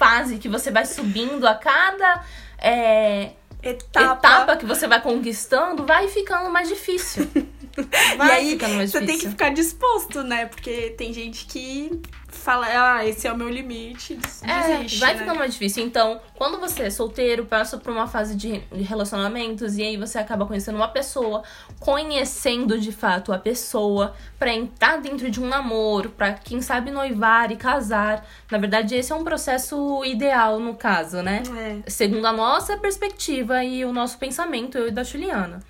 fase 0.00 0.38
que 0.38 0.48
você 0.48 0.70
vai 0.70 0.86
subindo, 0.86 1.46
a 1.46 1.54
cada 1.54 2.24
é, 2.56 3.32
etapa, 3.62 4.14
etapa 4.14 4.56
que 4.56 4.64
você 4.64 4.88
vai 4.88 5.02
conquistando, 5.02 5.84
vai 5.84 6.08
ficando 6.08 6.48
mais 6.48 6.70
difícil. 6.70 7.30
Vai 8.16 8.44
e 8.44 8.58
aí 8.62 8.86
você 8.88 9.00
tem 9.04 9.18
que 9.18 9.28
ficar 9.28 9.50
disposto, 9.50 10.22
né? 10.22 10.46
Porque 10.46 10.90
tem 10.96 11.12
gente 11.12 11.46
que 11.46 12.00
fala, 12.28 12.66
ah, 12.66 13.06
esse 13.06 13.26
é 13.26 13.32
o 13.32 13.36
meu 13.36 13.48
limite, 13.48 14.18
É, 14.42 14.76
desiste, 14.78 14.98
vai 15.00 15.14
né? 15.14 15.20
ficando 15.20 15.38
mais 15.38 15.52
difícil. 15.52 15.84
Então, 15.84 16.20
quando 16.36 16.58
você 16.58 16.84
é 16.84 16.90
solteiro, 16.90 17.44
passa 17.44 17.76
por 17.76 17.92
uma 17.92 18.06
fase 18.06 18.34
de 18.36 18.60
de 18.72 18.82
relacionamentos 18.82 19.76
e 19.76 19.82
aí 19.82 19.96
você 19.96 20.18
acaba 20.18 20.46
conhecendo 20.46 20.76
uma 20.76 20.88
pessoa, 20.88 21.42
conhecendo 21.78 22.78
de 22.78 22.92
fato 22.92 23.32
a 23.32 23.38
pessoa, 23.38 24.14
pra 24.38 24.52
entrar 24.52 24.98
dentro 25.00 25.30
de 25.30 25.40
um 25.40 25.46
namoro, 25.46 26.10
pra 26.10 26.32
quem 26.32 26.62
sabe 26.62 26.90
noivar 26.90 27.50
e 27.50 27.56
casar. 27.56 28.26
Na 28.50 28.58
verdade, 28.58 28.94
esse 28.94 29.12
é 29.12 29.14
um 29.14 29.24
processo 29.24 30.04
ideal 30.04 30.58
no 30.60 30.74
caso, 30.74 31.22
né? 31.22 31.42
É. 31.84 31.90
Segundo 31.90 32.24
a 32.26 32.32
nossa 32.32 32.76
perspectiva 32.76 33.62
e 33.64 33.84
o 33.84 33.92
nosso 33.92 34.18
pensamento, 34.18 34.78
eu 34.78 34.88
e 34.88 34.90
da 34.90 35.02
Juliana. 35.02 35.60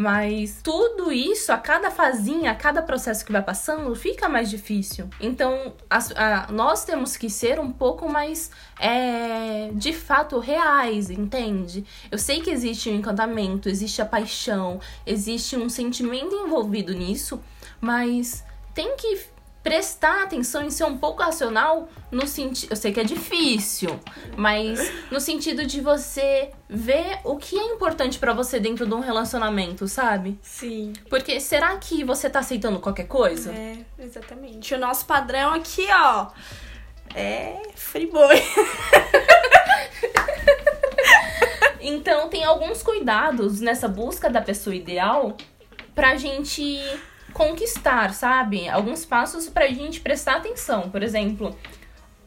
Mas 0.00 0.60
tudo 0.62 1.12
isso, 1.12 1.52
a 1.52 1.58
cada 1.58 1.90
fazinha, 1.90 2.52
a 2.52 2.54
cada 2.54 2.80
processo 2.80 3.22
que 3.22 3.30
vai 3.30 3.42
passando, 3.42 3.94
fica 3.94 4.30
mais 4.30 4.48
difícil. 4.48 5.10
Então, 5.20 5.74
as- 5.90 6.10
a- 6.12 6.46
nós 6.50 6.86
temos 6.86 7.18
que 7.18 7.28
ser 7.28 7.60
um 7.60 7.70
pouco 7.70 8.10
mais, 8.10 8.50
é, 8.78 9.68
de 9.74 9.92
fato, 9.92 10.38
reais, 10.38 11.10
entende? 11.10 11.84
Eu 12.10 12.16
sei 12.16 12.40
que 12.40 12.48
existe 12.50 12.88
um 12.88 12.94
encantamento, 12.94 13.68
existe 13.68 14.00
a 14.00 14.06
paixão, 14.06 14.80
existe 15.06 15.54
um 15.54 15.68
sentimento 15.68 16.34
envolvido 16.34 16.94
nisso, 16.94 17.38
mas 17.78 18.42
tem 18.72 18.96
que 18.96 19.20
prestar 19.62 20.22
atenção 20.22 20.64
em 20.64 20.70
ser 20.70 20.84
um 20.84 20.96
pouco 20.96 21.22
racional 21.22 21.88
no 22.10 22.26
sentido. 22.26 22.70
Eu 22.70 22.76
sei 22.76 22.92
que 22.92 23.00
é 23.00 23.04
difícil, 23.04 24.00
mas 24.36 24.92
no 25.10 25.20
sentido 25.20 25.66
de 25.66 25.80
você 25.80 26.50
ver 26.68 27.18
o 27.24 27.36
que 27.36 27.58
é 27.58 27.64
importante 27.64 28.18
pra 28.18 28.32
você 28.32 28.58
dentro 28.58 28.86
de 28.86 28.94
um 28.94 29.00
relacionamento, 29.00 29.86
sabe? 29.86 30.38
Sim. 30.42 30.92
Porque 31.08 31.40
será 31.40 31.76
que 31.76 32.02
você 32.04 32.30
tá 32.30 32.38
aceitando 32.38 32.80
qualquer 32.80 33.06
coisa? 33.06 33.52
É, 33.52 33.78
exatamente. 33.98 34.74
O 34.74 34.78
nosso 34.78 35.04
padrão 35.04 35.52
aqui, 35.52 35.86
ó, 35.90 36.28
é 37.14 37.60
friboi. 37.74 38.42
Então 41.82 42.28
tem 42.28 42.44
alguns 42.44 42.82
cuidados 42.82 43.60
nessa 43.60 43.88
busca 43.88 44.28
da 44.28 44.42
pessoa 44.42 44.76
ideal 44.76 45.36
pra 45.94 46.14
gente 46.16 46.78
conquistar, 47.32 48.14
sabe? 48.14 48.68
Alguns 48.68 49.04
passos 49.04 49.48
pra 49.48 49.66
gente 49.68 50.00
prestar 50.00 50.36
atenção. 50.36 50.90
Por 50.90 51.02
exemplo, 51.02 51.56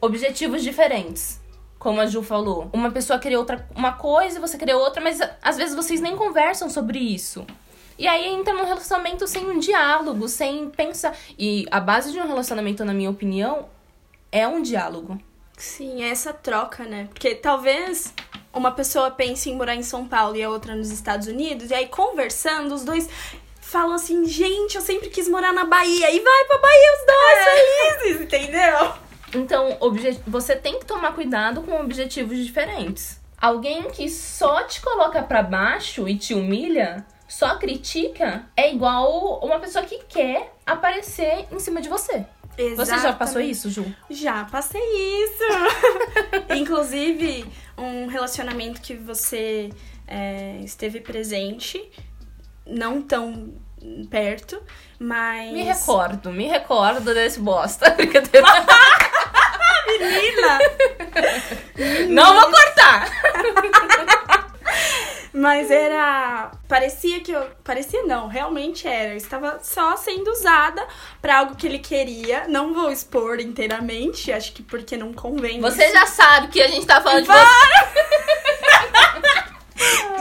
objetivos 0.00 0.62
diferentes. 0.62 1.40
Como 1.78 2.00
a 2.00 2.06
Ju 2.06 2.22
falou, 2.22 2.70
uma 2.72 2.90
pessoa 2.90 3.18
queria 3.18 3.38
outra 3.38 3.68
uma 3.74 3.92
coisa 3.92 4.38
e 4.38 4.40
você 4.40 4.56
queria 4.56 4.76
outra, 4.76 5.02
mas 5.02 5.18
às 5.42 5.56
vezes 5.56 5.74
vocês 5.74 6.00
nem 6.00 6.16
conversam 6.16 6.70
sobre 6.70 6.98
isso. 6.98 7.46
E 7.98 8.08
aí 8.08 8.26
entra 8.26 8.54
num 8.54 8.64
relacionamento 8.64 9.26
sem 9.26 9.48
um 9.48 9.58
diálogo, 9.58 10.28
sem 10.28 10.68
pensar. 10.70 11.16
E 11.38 11.66
a 11.70 11.78
base 11.78 12.10
de 12.10 12.18
um 12.18 12.26
relacionamento, 12.26 12.84
na 12.84 12.92
minha 12.92 13.10
opinião, 13.10 13.68
é 14.32 14.48
um 14.48 14.62
diálogo. 14.62 15.20
Sim, 15.56 16.02
é 16.02 16.08
essa 16.08 16.32
troca, 16.32 16.84
né? 16.84 17.08
Porque 17.12 17.34
talvez 17.34 18.12
uma 18.52 18.72
pessoa 18.72 19.10
pense 19.10 19.50
em 19.50 19.56
morar 19.56 19.76
em 19.76 19.82
São 19.82 20.06
Paulo 20.06 20.36
e 20.36 20.42
a 20.42 20.48
outra 20.50 20.74
nos 20.74 20.90
Estados 20.90 21.26
Unidos, 21.26 21.70
e 21.70 21.74
aí 21.74 21.86
conversando, 21.88 22.74
os 22.74 22.84
dois 22.84 23.08
falam 23.74 23.92
assim, 23.92 24.24
gente, 24.24 24.76
eu 24.76 24.80
sempre 24.80 25.10
quis 25.10 25.28
morar 25.28 25.52
na 25.52 25.64
Bahia, 25.64 26.08
e 26.08 26.20
vai 26.20 26.44
pra 26.44 26.58
Bahia 26.58 26.92
os 26.94 27.06
dois 27.06 28.04
felizes, 28.04 28.20
entendeu? 28.22 28.92
Então, 29.34 29.76
você 30.28 30.54
tem 30.54 30.78
que 30.78 30.86
tomar 30.86 31.12
cuidado 31.12 31.60
com 31.60 31.80
objetivos 31.80 32.38
diferentes. 32.38 33.20
Alguém 33.36 33.90
que 33.90 34.08
só 34.08 34.62
te 34.62 34.80
coloca 34.80 35.20
pra 35.24 35.42
baixo 35.42 36.08
e 36.08 36.16
te 36.16 36.34
humilha, 36.34 37.04
só 37.26 37.56
critica, 37.56 38.46
é 38.56 38.72
igual 38.72 39.40
uma 39.40 39.58
pessoa 39.58 39.84
que 39.84 39.98
quer 40.04 40.54
aparecer 40.64 41.48
em 41.50 41.58
cima 41.58 41.80
de 41.80 41.88
você. 41.88 42.24
Você 42.76 42.96
já 42.98 43.12
passou 43.12 43.40
Exatamente. 43.40 43.50
isso, 43.50 43.70
Ju? 43.70 43.84
Já 44.08 44.44
passei 44.44 44.80
isso. 44.80 46.54
Inclusive, 46.54 47.44
um 47.76 48.06
relacionamento 48.06 48.80
que 48.80 48.94
você 48.94 49.70
é, 50.06 50.60
esteve 50.62 51.00
presente, 51.00 51.90
não 52.64 53.02
tão 53.02 53.63
perto, 54.10 54.60
mas. 54.98 55.52
Me 55.52 55.62
recordo, 55.62 56.30
me 56.30 56.46
recordo 56.46 57.14
desse 57.14 57.40
bosta. 57.40 57.90
Brincadeira. 57.96 58.46
Menina! 59.98 60.58
Não 62.08 62.40
vou 62.40 62.50
cortar! 62.50 63.10
Mas 65.32 65.68
era. 65.68 66.52
Parecia 66.68 67.20
que 67.20 67.32
eu. 67.32 67.44
Parecia 67.64 68.04
não, 68.04 68.28
realmente 68.28 68.86
era. 68.86 69.10
Eu 69.10 69.16
estava 69.16 69.58
só 69.62 69.96
sendo 69.96 70.30
usada 70.30 70.86
pra 71.20 71.38
algo 71.38 71.56
que 71.56 71.66
ele 71.66 71.80
queria. 71.80 72.46
Não 72.46 72.72
vou 72.72 72.90
expor 72.90 73.40
inteiramente, 73.40 74.32
acho 74.32 74.52
que 74.52 74.62
porque 74.62 74.96
não 74.96 75.12
convém. 75.12 75.60
Você 75.60 75.84
isso. 75.86 75.92
já 75.92 76.06
sabe 76.06 76.48
que 76.48 76.62
a 76.62 76.68
gente 76.68 76.86
tá 76.86 77.00
falando 77.00 77.22
de 77.22 77.28
Vai! 77.28 77.44
você. 77.44 78.43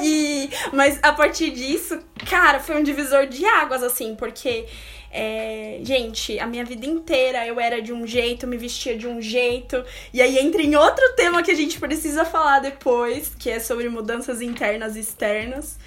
E, 0.04 0.50
mas 0.72 1.00
a 1.02 1.14
partir 1.14 1.52
disso, 1.52 2.00
cara, 2.30 2.60
foi 2.60 2.76
um 2.76 2.84
divisor 2.84 3.26
de 3.26 3.46
águas, 3.46 3.82
assim, 3.82 4.16
porque, 4.16 4.66
é, 5.12 5.80
gente, 5.82 6.38
a 6.40 6.46
minha 6.46 6.66
vida 6.66 6.86
inteira 6.86 7.48
eu 7.48 7.60
era 7.60 7.82
de 7.82 7.94
um 7.94 8.06
jeito, 8.06 8.46
me 8.46 8.58
vestia 8.58 8.98
de 8.98 9.08
um 9.08 9.22
jeito. 9.22 9.84
E 10.14 10.22
aí 10.22 10.38
entra 10.38 10.62
em 10.62 10.76
outro 10.76 11.14
tema 11.16 11.42
que 11.42 11.52
a 11.52 11.56
gente 11.56 11.80
precisa 11.80 12.26
falar 12.26 12.60
depois, 12.60 13.34
que 13.40 13.50
é 13.50 13.60
sobre 13.60 13.88
mudanças 13.90 14.42
internas 14.42 14.96
e 14.96 15.00
externas. 15.00 15.78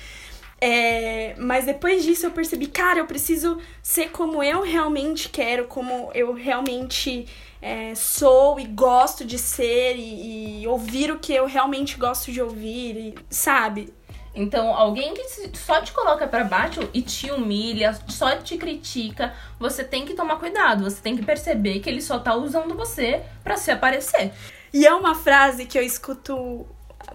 É, 0.58 1.34
mas 1.36 1.66
depois 1.66 2.02
disso 2.02 2.26
eu 2.26 2.30
percebi, 2.30 2.66
cara, 2.66 3.00
eu 3.00 3.06
preciso 3.06 3.58
ser 3.82 4.10
como 4.10 4.42
eu 4.42 4.62
realmente 4.62 5.28
quero, 5.28 5.66
como 5.66 6.10
eu 6.14 6.32
realmente 6.32 7.26
é, 7.60 7.94
sou 7.94 8.58
e 8.58 8.64
gosto 8.64 9.24
de 9.24 9.38
ser 9.38 9.96
e, 9.96 10.62
e 10.62 10.66
ouvir 10.66 11.10
o 11.10 11.18
que 11.18 11.34
eu 11.34 11.46
realmente 11.46 11.98
gosto 11.98 12.32
de 12.32 12.40
ouvir, 12.40 12.96
e, 12.96 13.14
sabe? 13.28 13.92
Então, 14.38 14.74
alguém 14.74 15.14
que 15.14 15.56
só 15.56 15.80
te 15.80 15.92
coloca 15.92 16.28
pra 16.28 16.44
baixo 16.44 16.80
e 16.92 17.00
te 17.00 17.30
humilha, 17.30 17.98
só 18.06 18.36
te 18.36 18.58
critica, 18.58 19.32
você 19.58 19.82
tem 19.82 20.04
que 20.04 20.12
tomar 20.12 20.36
cuidado. 20.36 20.84
Você 20.84 21.00
tem 21.00 21.16
que 21.16 21.24
perceber 21.24 21.80
que 21.80 21.88
ele 21.88 22.02
só 22.02 22.18
tá 22.18 22.34
usando 22.34 22.74
você 22.74 23.22
pra 23.42 23.56
se 23.56 23.70
aparecer. 23.70 24.32
E 24.74 24.86
é 24.86 24.92
uma 24.92 25.14
frase 25.14 25.64
que 25.64 25.78
eu 25.78 25.82
escuto 25.82 26.66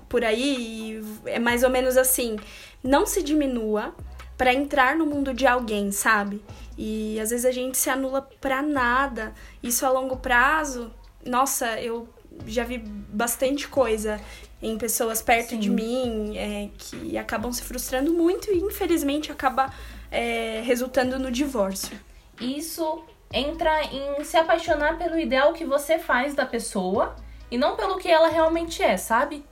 por 0.09 0.25
aí, 0.25 0.99
e 1.25 1.29
é 1.29 1.37
mais 1.37 1.61
ou 1.61 1.69
menos 1.69 1.95
assim: 1.95 2.37
não 2.83 3.05
se 3.05 3.21
diminua 3.21 3.93
pra 4.35 4.51
entrar 4.51 4.95
no 4.95 5.05
mundo 5.05 5.31
de 5.31 5.45
alguém, 5.45 5.91
sabe? 5.91 6.43
E 6.75 7.19
às 7.19 7.29
vezes 7.29 7.45
a 7.45 7.51
gente 7.51 7.77
se 7.77 7.91
anula 7.91 8.27
pra 8.41 8.63
nada. 8.63 9.31
Isso 9.61 9.85
a 9.85 9.89
longo 9.91 10.17
prazo, 10.17 10.91
nossa, 11.23 11.79
eu 11.79 12.09
já 12.47 12.63
vi 12.63 12.79
bastante 12.79 13.67
coisa 13.67 14.19
em 14.61 14.77
pessoas 14.77 15.21
perto 15.21 15.51
Sim. 15.51 15.59
de 15.59 15.69
mim 15.69 16.37
é, 16.37 16.69
que 16.77 17.17
acabam 17.17 17.51
se 17.51 17.63
frustrando 17.63 18.13
muito 18.13 18.51
e 18.51 18.57
infelizmente 18.59 19.31
acaba 19.31 19.73
é, 20.11 20.61
resultando 20.63 21.17
no 21.17 21.31
divórcio. 21.31 21.99
Isso 22.39 23.03
entra 23.33 23.83
em 23.85 24.23
se 24.23 24.37
apaixonar 24.37 24.97
pelo 24.97 25.17
ideal 25.17 25.53
que 25.53 25.65
você 25.65 25.97
faz 25.97 26.35
da 26.35 26.45
pessoa 26.45 27.15
e 27.49 27.57
não 27.57 27.75
pelo 27.75 27.97
que 27.97 28.09
ela 28.09 28.29
realmente 28.29 28.81
é, 28.83 28.97
sabe? 28.97 29.43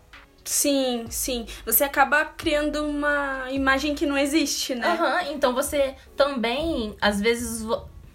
Sim, 0.43 1.05
sim. 1.09 1.45
Você 1.65 1.83
acaba 1.83 2.25
criando 2.25 2.85
uma 2.85 3.51
imagem 3.51 3.93
que 3.93 4.05
não 4.05 4.17
existe, 4.17 4.73
né? 4.73 4.87
Aham, 4.87 5.31
então 5.31 5.53
você 5.53 5.95
também, 6.15 6.95
às 6.99 7.21
vezes, 7.21 7.65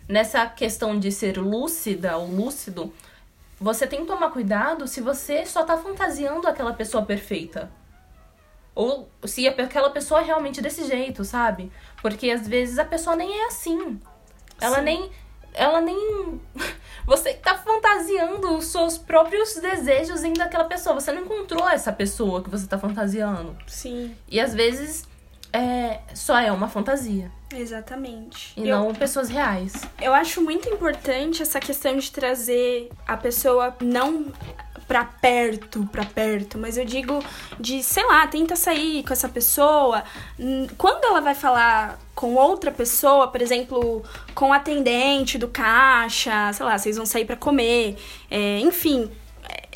nessa 0.09 0.47
questão 0.47 0.99
de 0.99 1.13
ser 1.13 1.39
lúcida 1.39 2.17
ou 2.17 2.27
lúcido, 2.27 2.93
você 3.65 3.87
tem 3.87 4.01
que 4.01 4.07
tomar 4.07 4.31
cuidado 4.31 4.87
se 4.87 5.01
você 5.01 5.47
só 5.47 5.65
tá 5.65 5.79
fantasiando 5.79 6.47
aquela 6.47 6.75
pessoa 6.75 7.03
perfeita. 7.03 7.73
Ou 8.75 9.09
se 9.25 9.49
aquela 9.49 9.89
pessoa 9.89 10.21
é 10.21 10.25
realmente 10.25 10.61
desse 10.61 10.85
jeito, 10.85 11.25
sabe? 11.25 11.73
Porque 12.03 12.31
às 12.31 12.47
vezes 12.47 12.79
a 12.79 12.85
pessoa 12.85 13.17
nem 13.17 13.41
é 13.41 13.47
assim. 13.47 13.99
Ela 14.61 14.77
Sim. 14.77 14.83
nem. 14.83 15.11
Ela 15.55 15.81
nem. 15.81 16.41
Você 17.07 17.33
tá 17.35 17.57
fantasiando 17.57 18.55
os 18.55 18.67
seus 18.67 18.99
próprios 18.99 19.55
desejos 19.55 20.21
dentro 20.21 20.41
daquela 20.41 20.65
pessoa. 20.65 21.01
Você 21.01 21.11
não 21.11 21.23
encontrou 21.23 21.67
essa 21.67 21.93
pessoa 21.93 22.43
que 22.43 22.51
você 22.51 22.67
tá 22.67 22.79
fantasiando. 22.79 23.57
Sim, 23.67 24.15
E 24.29 24.41
às 24.41 24.55
vezes 24.55 25.07
é, 25.53 26.01
só 26.15 26.39
é 26.39 26.51
uma 26.51 26.69
fantasia. 26.69 27.31
Exatamente. 27.57 28.53
E 28.57 28.69
eu, 28.69 28.79
não 28.79 28.95
pessoas 28.95 29.29
reais. 29.29 29.73
eu 30.01 30.13
acho 30.15 30.41
muito 30.43 30.69
importante 30.69 31.43
essa 31.43 31.61
questão 31.61 31.97
de 31.97 32.11
trazer 32.11 32.91
a 33.07 33.17
pessoa 33.17 33.75
não 33.81 34.33
pra 34.87 35.05
perto, 35.05 35.87
pra 35.91 36.05
perto, 36.05 36.59
mas 36.59 36.77
eu 36.77 36.85
digo 36.85 37.23
de, 37.59 37.83
sei 37.83 38.05
lá, 38.05 38.27
tenta 38.27 38.55
sair 38.55 39.03
com 39.03 39.13
essa 39.13 39.29
pessoa. 39.29 40.05
Hum, 40.39 40.67
Quando 40.77 41.05
ela 41.05 41.21
vai 41.21 41.35
falar 41.35 41.99
com 42.15 42.35
outra 42.35 42.71
pessoa, 42.71 43.29
por 43.29 43.41
exemplo, 43.41 44.03
com 44.35 44.51
o 44.51 44.53
atendente 44.53 45.39
do 45.39 45.49
caixa, 45.49 46.53
sei 46.53 46.67
lá, 46.67 46.79
vocês 46.79 46.97
vão 46.97 47.07
sair 47.07 47.25
pra 47.25 47.37
comer, 47.37 47.97
é, 48.31 48.59
enfim, 48.61 49.11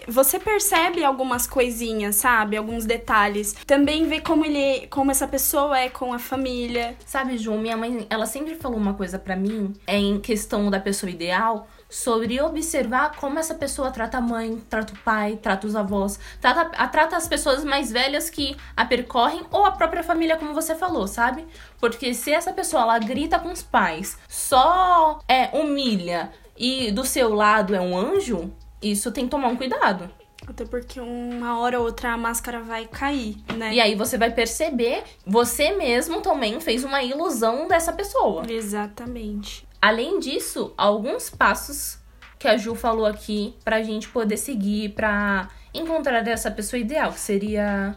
você 0.09 0.39
percebe 0.39 1.05
algumas 1.05 1.47
coisinhas, 1.47 2.17
sabe? 2.17 2.57
Alguns 2.57 2.85
detalhes. 2.85 3.55
Também 3.67 4.07
vê 4.07 4.21
como 4.21 4.45
ele, 4.45 4.87
como 4.89 5.11
essa 5.11 5.29
pessoa 5.29 5.79
é 5.79 5.89
com 5.89 6.13
a 6.13 6.19
família. 6.19 6.97
Sabe, 7.05 7.37
Ju, 7.37 7.53
minha 7.55 7.77
mãe, 7.77 8.07
ela 8.09 8.27
sempre 8.27 8.55
falou 8.55 8.79
uma 8.79 8.95
coisa 8.95 9.19
para 9.19 9.37
mim, 9.37 9.75
é 9.87 9.97
em 9.97 10.19
questão 10.19 10.71
da 10.71 10.81
pessoa 10.81 11.11
ideal, 11.11 11.69
sobre 11.89 12.41
observar 12.41 13.17
como 13.17 13.39
essa 13.39 13.55
pessoa 13.55 13.91
trata 13.91 14.19
a 14.19 14.21
mãe, 14.21 14.63
trata 14.69 14.93
o 14.93 14.99
pai, 14.99 15.39
trata 15.41 15.67
os 15.67 15.75
avós, 15.75 16.19
trata, 16.41 16.87
trata 16.89 17.17
as 17.17 17.27
pessoas 17.27 17.65
mais 17.65 17.91
velhas 17.91 18.29
que 18.29 18.57
a 18.77 18.85
percorrem 18.85 19.43
ou 19.51 19.65
a 19.65 19.71
própria 19.71 20.03
família, 20.03 20.37
como 20.37 20.55
você 20.55 20.75
falou, 20.75 21.07
sabe? 21.07 21.47
Porque 21.81 22.13
se 22.13 22.33
essa 22.33 22.53
pessoa 22.53 22.83
ela 22.83 22.99
grita 22.99 23.39
com 23.39 23.51
os 23.51 23.63
pais, 23.63 24.19
só 24.29 25.21
é 25.29 25.57
humilha 25.57 26.31
e 26.57 26.91
do 26.91 27.05
seu 27.05 27.35
lado 27.35 27.75
é 27.75 27.81
um 27.81 27.97
anjo, 27.97 28.53
isso 28.83 29.11
tem 29.13 29.25
que 29.25 29.31
tomar 29.31 29.49
um 29.49 29.57
cuidado. 29.57 30.11
Até 30.47 30.65
porque 30.65 30.99
uma 31.01 31.59
hora 31.59 31.79
ou 31.79 31.85
outra 31.85 32.13
a 32.13 32.17
máscara 32.17 32.61
vai 32.61 32.87
cair, 32.87 33.37
né? 33.55 33.75
E 33.75 33.81
aí 33.81 33.95
você 33.95 34.17
vai 34.17 34.31
perceber, 34.31 35.03
você 35.27 35.73
mesmo 35.73 36.21
também 36.23 36.61
fez 36.61 36.85
uma 36.85 37.03
ilusão 37.03 37.69
dessa 37.69 37.93
pessoa. 37.93 38.43
Exatamente. 38.49 39.67
Além 39.81 40.19
disso, 40.19 40.73
alguns 40.77 41.29
passos 41.29 41.99
que 42.39 42.49
a 42.49 42.57
Ju 42.57 42.75
falou 42.75 43.05
aqui 43.05 43.55
pra 43.65 43.83
gente 43.83 44.09
poder 44.09 44.37
seguir 44.37 44.91
pra 44.91 45.49
encontrar 45.75 46.27
essa 46.27 46.51
pessoa 46.51 46.81
ideal, 46.81 47.13
que 47.13 47.21
seria 47.21 47.97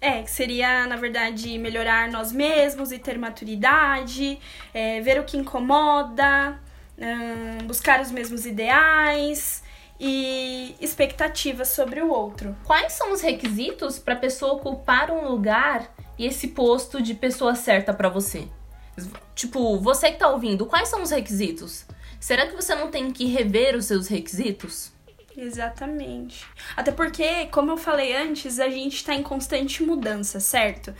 é, 0.00 0.22
que 0.22 0.30
seria, 0.30 0.86
na 0.86 0.96
verdade, 0.96 1.56
melhorar 1.58 2.10
nós 2.10 2.32
mesmos 2.32 2.92
e 2.92 2.98
ter 2.98 3.18
maturidade, 3.18 4.38
é, 4.72 5.00
ver 5.00 5.20
o 5.20 5.24
que 5.24 5.36
incomoda, 5.36 6.60
hum, 6.98 7.66
buscar 7.66 8.00
os 8.00 8.10
mesmos 8.10 8.44
ideais 8.44 9.63
e 9.98 10.74
expectativas 10.80 11.68
sobre 11.68 12.00
o 12.00 12.10
outro. 12.10 12.56
Quais 12.64 12.92
são 12.92 13.12
os 13.12 13.20
requisitos 13.20 13.98
para 13.98 14.14
a 14.14 14.18
pessoa 14.18 14.54
ocupar 14.54 15.10
um 15.10 15.28
lugar 15.28 15.88
e 16.18 16.26
esse 16.26 16.48
posto 16.48 17.00
de 17.00 17.14
pessoa 17.14 17.54
certa 17.54 17.92
para 17.92 18.08
você? 18.08 18.48
Tipo, 19.34 19.78
você 19.78 20.12
que 20.12 20.18
tá 20.18 20.28
ouvindo, 20.28 20.66
quais 20.66 20.88
são 20.88 21.02
os 21.02 21.10
requisitos? 21.10 21.84
Será 22.20 22.46
que 22.46 22.54
você 22.54 22.74
não 22.74 22.90
tem 22.90 23.10
que 23.10 23.26
rever 23.26 23.76
os 23.76 23.86
seus 23.86 24.06
requisitos? 24.06 24.92
Exatamente. 25.36 26.46
Até 26.76 26.92
porque, 26.92 27.46
como 27.46 27.72
eu 27.72 27.76
falei 27.76 28.16
antes, 28.16 28.60
a 28.60 28.68
gente 28.68 28.96
está 28.96 29.14
em 29.14 29.22
constante 29.22 29.82
mudança, 29.82 30.38
certo? 30.38 30.94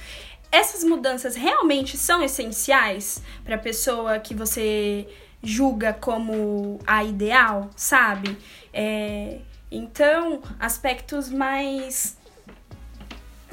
Essas 0.50 0.84
mudanças 0.84 1.36
realmente 1.36 1.96
são 1.96 2.22
essenciais 2.22 3.22
para 3.44 3.54
a 3.54 3.58
pessoa 3.58 4.18
que 4.18 4.34
você 4.34 5.08
julga 5.42 5.92
como 5.92 6.78
a 6.86 7.04
ideal, 7.04 7.70
sabe? 7.76 8.36
É, 8.76 9.38
então, 9.70 10.42
aspectos 10.58 11.30
mais 11.30 12.18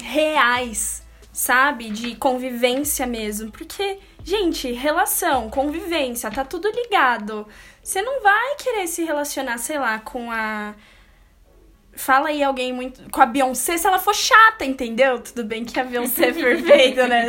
reais, 0.02 1.06
sabe? 1.32 1.90
De 1.90 2.16
convivência 2.16 3.06
mesmo. 3.06 3.52
Porque, 3.52 3.98
gente, 4.24 4.72
relação, 4.72 5.48
convivência, 5.48 6.28
tá 6.28 6.44
tudo 6.44 6.68
ligado. 6.68 7.46
Você 7.80 8.02
não 8.02 8.20
vai 8.20 8.56
querer 8.56 8.88
se 8.88 9.04
relacionar, 9.04 9.58
sei 9.58 9.78
lá, 9.78 10.00
com 10.00 10.30
a. 10.32 10.74
Fala 11.94 12.30
aí 12.30 12.42
alguém 12.42 12.72
muito. 12.72 13.08
Com 13.10 13.22
a 13.22 13.26
Beyoncé 13.26 13.78
se 13.78 13.86
ela 13.86 14.00
for 14.00 14.14
chata, 14.14 14.64
entendeu? 14.64 15.20
Tudo 15.20 15.44
bem 15.44 15.64
que 15.64 15.78
a 15.78 15.84
Beyoncé 15.84 16.30
é 16.30 16.32
perfeita, 16.34 17.06
né? 17.06 17.26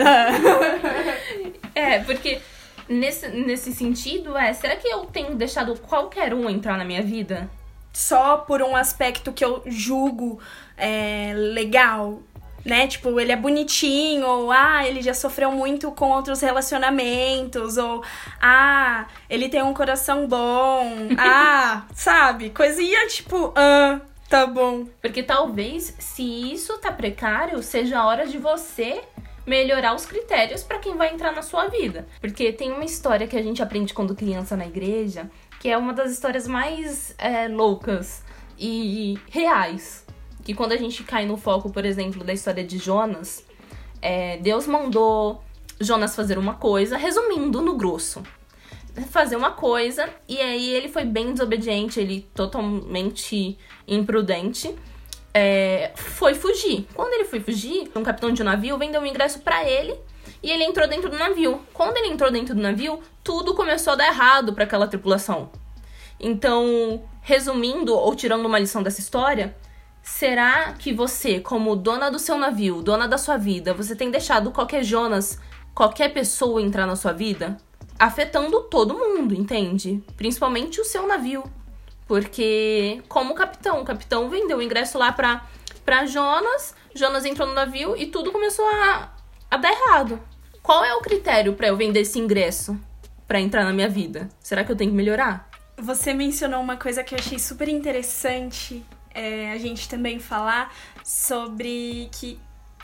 é, 1.76 2.00
porque 2.00 2.42
nesse, 2.90 3.28
nesse 3.28 3.72
sentido, 3.72 4.36
é, 4.36 4.52
será 4.52 4.76
que 4.78 4.88
eu 4.88 5.06
tenho 5.06 5.36
deixado 5.36 5.80
qualquer 5.80 6.34
um 6.34 6.50
entrar 6.50 6.76
na 6.76 6.86
minha 6.86 7.04
vida? 7.04 7.50
Só 7.94 8.38
por 8.38 8.62
um 8.62 8.76
aspecto 8.76 9.32
que 9.32 9.46
eu 9.46 9.62
julgo 9.68 10.40
é, 10.76 11.32
legal, 11.36 12.22
né? 12.66 12.88
Tipo, 12.88 13.20
ele 13.20 13.32
é 13.32 13.36
bonitinho, 13.36 14.26
ou 14.26 14.52
ah, 14.52 14.88
ele 14.88 15.02
já 15.02 15.14
sofreu 15.14 15.52
muito 15.52 15.92
com 15.92 16.10
outros 16.10 16.42
relacionamentos, 16.42 17.78
ou 17.78 18.04
ah, 18.42 19.06
ele 19.30 19.50
tem 19.50 19.62
um 19.62 19.74
coração 19.74 20.28
bom, 20.28 21.10
ah, 21.18 21.86
sabe? 21.94 22.50
Coisinha 22.50 23.08
tipo, 23.08 23.54
ah, 23.56 24.00
tá 24.30 24.48
bom. 24.48 24.86
Porque 25.02 25.22
talvez, 25.22 25.96
se 26.00 26.24
isso 26.54 26.78
tá 26.80 26.92
precário, 26.92 27.62
seja 27.62 28.00
a 28.00 28.06
hora 28.06 28.26
de 28.26 28.38
você 28.38 29.02
melhorar 29.46 29.94
os 29.94 30.06
critérios 30.06 30.64
para 30.64 30.80
quem 30.80 30.96
vai 30.96 31.14
entrar 31.14 31.34
na 31.34 31.42
sua 31.42 31.68
vida. 31.68 32.08
Porque 32.22 32.52
tem 32.54 32.72
uma 32.72 32.86
história 32.86 33.28
que 33.28 33.38
a 33.38 33.44
gente 33.44 33.62
aprende 33.62 33.94
quando 33.94 34.16
criança 34.16 34.56
na 34.56 34.66
igreja, 34.66 35.30
que 35.64 35.70
é 35.70 35.78
uma 35.78 35.94
das 35.94 36.12
histórias 36.12 36.46
mais 36.46 37.16
é, 37.18 37.48
loucas 37.48 38.22
e 38.60 39.18
reais. 39.32 40.06
Que 40.44 40.54
quando 40.54 40.74
a 40.74 40.78
gente 40.78 41.06
cai 41.06 41.26
no 41.26 41.38
foco, 41.38 41.72
por 41.72 41.86
exemplo, 41.86 42.22
da 42.22 42.34
história 42.34 42.66
de 42.66 42.78
Jonas, 42.78 43.46
é, 44.02 44.36
Deus 44.40 44.68
mandou 44.68 45.42
Jonas 45.80 46.18
fazer 46.18 46.38
uma 46.38 46.56
coisa, 46.56 46.98
resumindo 46.98 47.62
no 47.62 47.78
grosso. 47.78 48.22
Fazer 49.10 49.38
uma 49.38 49.52
coisa, 49.52 50.10
e 50.28 50.38
aí 50.38 50.70
ele 50.74 50.90
foi 50.90 51.06
bem 51.06 51.32
desobediente, 51.32 51.98
ele 51.98 52.28
totalmente 52.36 53.58
imprudente 53.88 54.76
é, 55.34 55.94
foi 55.96 56.34
fugir. 56.36 56.86
Quando 56.94 57.14
ele 57.14 57.24
foi 57.24 57.40
fugir, 57.40 57.90
um 57.96 58.04
capitão 58.04 58.34
de 58.34 58.44
navio 58.44 58.78
vendeu 58.78 59.00
um 59.00 59.06
ingresso 59.06 59.40
para 59.40 59.64
ele 59.64 59.98
e 60.44 60.52
ele 60.52 60.66
entrou 60.66 60.88
dentro 60.88 61.10
do 61.10 61.18
navio. 61.18 61.62
Quando 61.74 61.96
ele 61.98 62.10
entrou 62.10 62.30
dentro 62.30 62.54
do 62.54 62.62
navio, 62.62 63.02
tudo 63.24 63.56
começou 63.56 63.94
a 63.94 63.96
dar 63.96 64.08
errado 64.08 64.54
para 64.54 64.66
aquela 64.66 64.88
tripulação. 64.88 65.50
Então, 66.20 67.04
resumindo 67.22 67.96
ou 67.96 68.14
tirando 68.14 68.46
uma 68.46 68.60
lição 68.60 68.84
dessa 68.84 69.00
história, 69.00 69.56
será 70.02 70.74
que 70.74 70.94
você, 70.94 71.40
como 71.40 71.76
dona 71.76 72.12
do 72.12 72.20
seu 72.20 72.38
navio, 72.38 72.82
dona 72.82 73.08
da 73.08 73.18
sua 73.18 73.38
vida, 73.38 73.74
você 73.74 73.96
tem 73.96 74.12
deixado 74.12 74.52
qualquer 74.52 74.84
Jonas, 74.84 75.40
qualquer 75.74 76.10
pessoa 76.14 76.62
entrar 76.62 76.86
na 76.86 76.98
sua 76.98 77.14
vida? 77.14 77.58
Afetando 77.98 78.64
todo 78.64 78.98
mundo, 78.98 79.34
entende? 79.34 80.04
Principalmente 80.18 80.82
o 80.82 80.86
seu 80.86 81.08
navio. 81.08 81.44
Porque, 82.06 83.02
como 83.08 83.34
capitão, 83.34 83.82
o 83.82 83.86
capitão 83.86 84.30
vendeu 84.30 84.58
o 84.58 84.62
ingresso 84.62 84.98
lá 84.98 85.12
pra, 85.14 85.48
pra 85.86 86.06
Jonas, 86.06 86.76
Jonas 86.94 87.24
entrou 87.24 87.48
no 87.48 87.54
navio 87.54 87.96
e 87.96 88.08
tudo 88.08 88.32
começou 88.32 88.66
a, 88.66 89.14
a 89.50 89.58
dar 89.58 89.72
errado. 89.72 90.20
Qual 90.64 90.82
é 90.86 90.96
o 90.96 91.02
critério 91.02 91.56
para 91.56 91.68
eu 91.68 91.76
vender 91.76 92.00
esse 92.00 92.18
ingresso 92.18 92.80
para 93.28 93.38
entrar 93.38 93.66
na 93.66 93.74
minha 93.74 93.90
vida? 93.90 94.30
Será 94.40 94.64
que 94.64 94.72
eu 94.72 94.78
tenho 94.78 94.92
que 94.92 94.96
melhorar? 94.96 95.50
Você 95.78 96.14
mencionou 96.14 96.62
uma 96.62 96.78
coisa 96.78 97.04
que 97.04 97.14
eu 97.14 97.20
achei 97.20 97.38
super 97.38 97.68
interessante 97.68 98.82
é, 99.14 99.52
a 99.52 99.58
gente 99.58 99.90
também 99.90 100.20
falar 100.20 100.74
sobre 101.04 102.10
que 102.14 102.40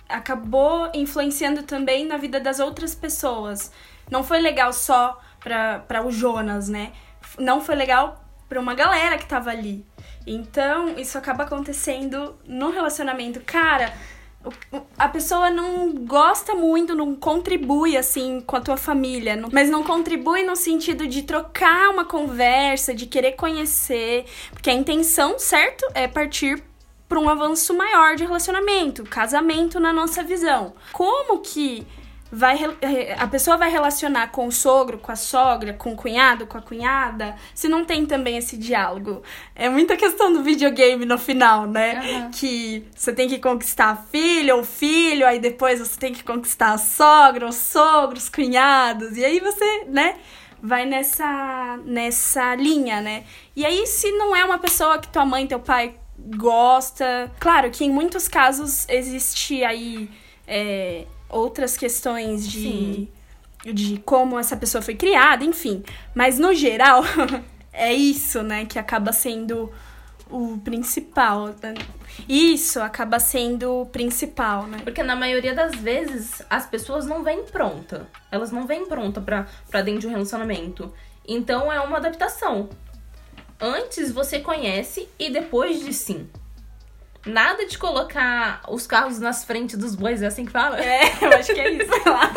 acabou 0.10 0.92
influenciando 0.94 1.64
também 1.64 2.06
na 2.06 2.18
vida 2.18 2.38
das 2.38 2.60
outras 2.60 2.94
pessoas. 2.94 3.72
Não 4.12 4.26
foi 4.26 4.42
legal 4.42 4.74
só 4.74 5.18
para 5.40 6.06
o 6.06 6.12
Jonas, 6.12 6.68
né? 6.68 6.92
Não 7.38 7.62
foi 7.62 7.76
legal 7.76 8.22
para 8.50 8.60
uma 8.60 8.74
galera 8.74 9.18
que 9.18 9.26
tava 9.26 9.52
ali. 9.52 9.86
Então, 10.28 10.90
isso 10.98 11.18
acaba 11.18 11.44
acontecendo 11.44 12.38
no 12.46 12.72
relacionamento. 12.72 13.40
Cara, 13.40 13.94
a 14.98 15.10
pessoa 15.10 15.50
não 15.50 15.92
gosta 16.06 16.56
muito, 16.56 16.96
não 16.96 17.14
contribui 17.16 17.98
assim 17.98 18.42
com 18.42 18.56
a 18.56 18.62
tua 18.62 18.78
família, 18.78 19.42
mas 19.52 19.70
não 19.70 19.84
contribui 19.84 20.44
no 20.44 20.56
sentido 20.56 21.08
de 21.08 21.24
trocar 21.24 21.90
uma 21.90 22.06
conversa, 22.06 22.94
de 22.94 23.06
querer 23.06 23.34
conhecer, 23.34 24.26
porque 24.52 24.70
a 24.70 24.74
intenção, 24.74 25.38
certo, 25.38 25.86
é 25.94 26.08
partir 26.08 26.64
para 27.08 27.20
um 27.20 27.28
avanço 27.28 27.74
maior 27.74 28.16
de 28.16 28.24
relacionamento, 28.24 29.04
casamento 29.04 29.80
na 29.80 29.92
nossa 29.92 30.24
visão. 30.24 30.74
Como 30.94 31.40
que 31.40 31.86
vai 32.32 32.58
a 33.18 33.28
pessoa 33.28 33.58
vai 33.58 33.72
relacionar 33.72 34.28
com 34.28 34.48
o 34.48 34.52
sogro, 34.52 34.98
com 34.98 35.12
a 35.12 35.16
sogra, 35.16 35.74
com 35.74 35.94
o 35.94 35.96
cunhado, 35.96 36.46
com 36.46 36.58
a 36.58 36.62
cunhada, 36.62 37.36
se 37.54 37.68
não 37.68 37.84
tem 37.84 38.06
também 38.06 38.38
esse 38.38 38.58
diálogo. 38.58 39.24
É 39.56 39.68
muita 39.70 39.98
questão 39.98 40.32
do 40.32 40.44
videogame 40.44 41.06
no 41.06 41.18
final, 41.18 41.66
né? 41.66 42.00
Uhum. 42.00 42.32
Que 42.32 42.86
você 42.96 43.12
tem 43.12 43.28
que 43.28 43.40
conquistar 43.40 43.90
a 43.90 43.96
filha 43.96 44.56
ou 44.56 44.64
filho, 44.64 45.26
aí 45.26 45.40
depois 45.40 45.80
você 45.80 46.00
tem 46.00 46.14
que 46.14 46.24
conquistar 46.24 46.74
a 46.74 46.78
sogra, 46.78 47.48
os 47.48 47.56
sogros, 47.56 48.30
cunhados, 48.30 49.18
e 49.18 49.26
aí 49.26 49.40
você, 49.40 49.86
né? 49.88 50.16
Vai 50.62 50.86
nessa, 50.86 51.80
nessa 51.86 52.54
linha, 52.54 53.00
né? 53.00 53.24
E 53.56 53.66
aí, 53.66 53.88
se 53.88 54.12
não 54.12 54.36
é 54.36 54.44
uma 54.44 54.58
pessoa 54.58 55.00
que 55.00 55.08
tua 55.08 55.26
mãe, 55.26 55.48
teu 55.48 55.60
pai 55.60 55.96
gosta. 56.36 57.32
Claro 57.40 57.72
que 57.72 57.86
em 57.86 57.90
muitos 57.90 58.28
casos 58.28 58.86
existe 58.90 59.64
aí. 59.64 60.10
É, 60.46 61.06
outras 61.30 61.78
questões 61.78 62.48
de, 62.48 63.08
de 63.64 63.98
como 64.00 64.38
essa 64.38 64.58
pessoa 64.58 64.82
foi 64.82 64.96
criada, 64.96 65.44
enfim. 65.44 65.84
Mas 66.14 66.40
no 66.40 66.54
geral, 66.54 67.04
é 67.72 67.94
isso, 67.94 68.42
né, 68.42 68.66
que 68.66 68.80
acaba 68.80 69.14
sendo 69.14 69.72
o 70.30 70.60
principal. 70.60 71.56
Isso 72.28 72.80
acaba 72.82 73.20
sendo 73.20 73.82
o 73.82 73.86
principal, 73.86 74.68
né? 74.68 74.80
Porque 74.84 75.02
na 75.02 75.16
maioria 75.16 75.54
das 75.54 75.76
vezes 75.76 76.42
as 76.50 76.66
pessoas 76.66 77.06
não 77.06 77.24
vêm 77.24 77.44
pronta. 77.44 78.08
Elas 78.32 78.52
não 78.52 78.68
vêm 78.68 78.86
pronta 78.86 79.20
pra, 79.20 79.48
pra 79.70 79.82
dentro 79.82 80.02
de 80.02 80.08
um 80.08 80.12
relacionamento. 80.12 80.94
Então 81.28 81.72
é 81.72 81.80
uma 81.80 81.98
adaptação. 81.98 82.70
Antes 83.60 84.12
você 84.12 84.40
conhece 84.40 85.10
e 85.18 85.30
depois 85.30 85.84
de 85.84 85.94
sim. 85.94 86.30
Nada 87.26 87.66
de 87.66 87.78
colocar 87.78 88.62
os 88.70 88.88
carros 88.88 89.20
nas 89.20 89.44
frentes 89.44 89.78
dos 89.78 89.96
bois, 89.96 90.22
é 90.22 90.28
assim 90.28 90.46
que 90.46 90.52
fala? 90.52 90.80
É, 90.80 91.02
eu 91.22 91.34
acho 91.38 91.54
que 91.54 91.60
é 91.60 91.72
isso. 91.72 92.10
lá. 92.10 92.32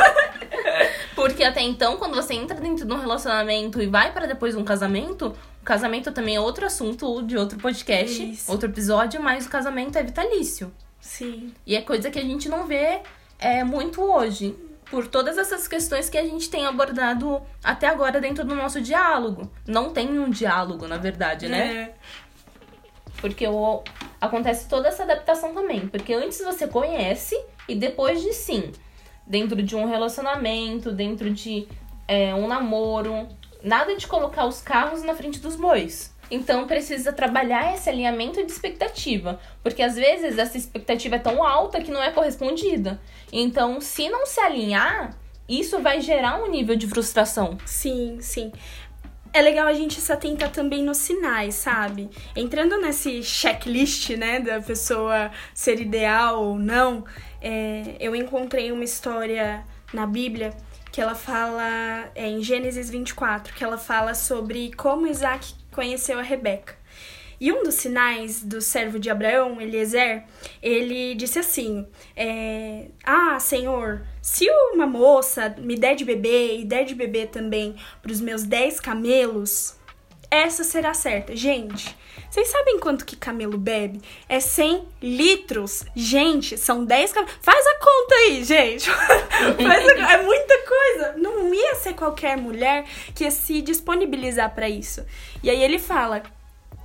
Porque 1.14 1.44
até 1.44 1.60
então, 1.60 1.96
quando 1.96 2.14
você 2.14 2.34
entra 2.34 2.60
dentro 2.60 2.84
de 2.84 2.92
um 2.92 2.98
relacionamento 2.98 3.80
e 3.80 3.86
vai 3.86 4.12
para 4.12 4.26
depois 4.26 4.56
um 4.56 4.64
casamento, 4.64 5.34
o 5.60 5.64
casamento 5.64 6.10
também 6.10 6.34
é 6.34 6.40
outro 6.40 6.66
assunto 6.66 7.22
de 7.22 7.36
outro 7.36 7.58
podcast, 7.58 8.32
Isso. 8.32 8.50
outro 8.50 8.68
episódio, 8.68 9.22
mas 9.22 9.46
o 9.46 9.48
casamento 9.48 9.96
é 9.96 10.02
vitalício. 10.02 10.72
Sim. 11.00 11.54
E 11.64 11.76
é 11.76 11.82
coisa 11.82 12.10
que 12.10 12.18
a 12.18 12.22
gente 12.22 12.48
não 12.48 12.66
vê 12.66 13.00
é, 13.38 13.62
muito 13.62 14.02
hoje. 14.02 14.56
Por 14.90 15.06
todas 15.06 15.38
essas 15.38 15.66
questões 15.66 16.10
que 16.10 16.18
a 16.18 16.22
gente 16.22 16.50
tem 16.50 16.66
abordado 16.66 17.40
até 17.64 17.88
agora 17.88 18.20
dentro 18.20 18.44
do 18.44 18.54
nosso 18.54 18.80
diálogo. 18.80 19.50
Não 19.66 19.90
tem 19.90 20.18
um 20.18 20.28
diálogo, 20.28 20.86
na 20.86 20.98
verdade, 20.98 21.48
né? 21.48 21.74
É. 21.74 21.94
Porque 23.18 23.46
o, 23.46 23.82
acontece 24.22 24.68
toda 24.68 24.88
essa 24.88 25.02
adaptação 25.02 25.52
também. 25.52 25.88
Porque 25.88 26.14
antes 26.14 26.38
você 26.38 26.68
conhece 26.68 27.38
e 27.68 27.74
depois 27.74 28.22
de 28.22 28.32
sim. 28.32 28.70
Dentro 29.26 29.60
de 29.60 29.74
um 29.74 29.84
relacionamento, 29.84 30.92
dentro 30.92 31.28
de 31.30 31.66
é, 32.06 32.32
um 32.32 32.46
namoro. 32.46 33.28
Nada 33.62 33.96
de 33.96 34.06
colocar 34.06 34.46
os 34.46 34.62
carros 34.62 35.02
na 35.02 35.14
frente 35.14 35.40
dos 35.40 35.56
bois. 35.56 36.14
Então 36.30 36.66
precisa 36.66 37.12
trabalhar 37.12 37.74
esse 37.74 37.90
alinhamento 37.90 38.44
de 38.44 38.50
expectativa. 38.50 39.40
Porque 39.62 39.82
às 39.82 39.96
vezes 39.96 40.38
essa 40.38 40.56
expectativa 40.56 41.16
é 41.16 41.18
tão 41.18 41.44
alta 41.44 41.80
que 41.80 41.90
não 41.90 42.02
é 42.02 42.12
correspondida. 42.12 43.00
Então, 43.32 43.80
se 43.80 44.08
não 44.08 44.24
se 44.24 44.40
alinhar, 44.40 45.16
isso 45.48 45.80
vai 45.80 46.00
gerar 46.00 46.42
um 46.42 46.48
nível 46.48 46.76
de 46.76 46.86
frustração. 46.86 47.58
Sim, 47.66 48.18
sim. 48.20 48.52
É 49.34 49.40
legal 49.40 49.66
a 49.66 49.72
gente 49.72 49.98
se 49.98 50.12
atentar 50.12 50.50
também 50.50 50.82
nos 50.82 50.98
sinais, 50.98 51.54
sabe? 51.54 52.10
Entrando 52.36 52.78
nesse 52.78 53.22
checklist, 53.22 54.10
né, 54.10 54.40
da 54.40 54.60
pessoa 54.60 55.30
ser 55.54 55.80
ideal 55.80 56.44
ou 56.44 56.58
não, 56.58 57.04
é, 57.40 57.96
eu 57.98 58.14
encontrei 58.14 58.70
uma 58.70 58.84
história 58.84 59.64
na 59.92 60.06
Bíblia 60.06 60.54
que 60.92 61.00
ela 61.00 61.14
fala, 61.14 62.10
é, 62.14 62.28
em 62.28 62.42
Gênesis 62.42 62.90
24, 62.90 63.54
que 63.54 63.64
ela 63.64 63.78
fala 63.78 64.12
sobre 64.12 64.70
como 64.74 65.06
Isaac 65.06 65.54
conheceu 65.72 66.18
a 66.18 66.22
Rebeca. 66.22 66.81
E 67.42 67.50
um 67.50 67.64
dos 67.64 67.74
sinais 67.74 68.40
do 68.40 68.60
servo 68.60 69.00
de 69.00 69.10
Abraão, 69.10 69.60
Eliezer, 69.60 70.22
ele 70.62 71.12
disse 71.16 71.40
assim: 71.40 71.84
é, 72.14 72.84
Ah, 73.02 73.36
Senhor, 73.40 74.06
se 74.22 74.48
uma 74.72 74.86
moça 74.86 75.52
me 75.58 75.74
der 75.74 75.96
de 75.96 76.04
beber 76.04 76.60
e 76.60 76.64
der 76.64 76.84
de 76.84 76.94
beber 76.94 77.30
também 77.30 77.74
para 78.00 78.12
os 78.12 78.20
meus 78.20 78.44
10 78.44 78.78
camelos, 78.78 79.74
essa 80.30 80.62
será 80.62 80.94
certa. 80.94 81.34
Gente, 81.34 81.96
vocês 82.30 82.46
sabem 82.46 82.78
quanto 82.78 83.04
que 83.04 83.16
camelo 83.16 83.58
bebe? 83.58 84.00
É 84.28 84.38
100 84.38 84.86
litros. 85.02 85.82
Gente, 85.96 86.56
são 86.56 86.84
10 86.84 87.12
camelos. 87.12 87.34
Faz 87.42 87.66
a 87.66 87.74
conta 87.74 88.14
aí, 88.14 88.44
gente. 88.44 88.88
A... 88.88 90.12
É 90.12 90.22
muita 90.22 90.58
coisa. 90.58 91.14
Não 91.18 91.52
ia 91.52 91.74
ser 91.74 91.94
qualquer 91.94 92.36
mulher 92.36 92.84
que 93.16 93.24
ia 93.24 93.32
se 93.32 93.60
disponibilizar 93.60 94.54
para 94.54 94.68
isso. 94.68 95.04
E 95.42 95.50
aí 95.50 95.60
ele 95.60 95.80
fala: 95.80 96.22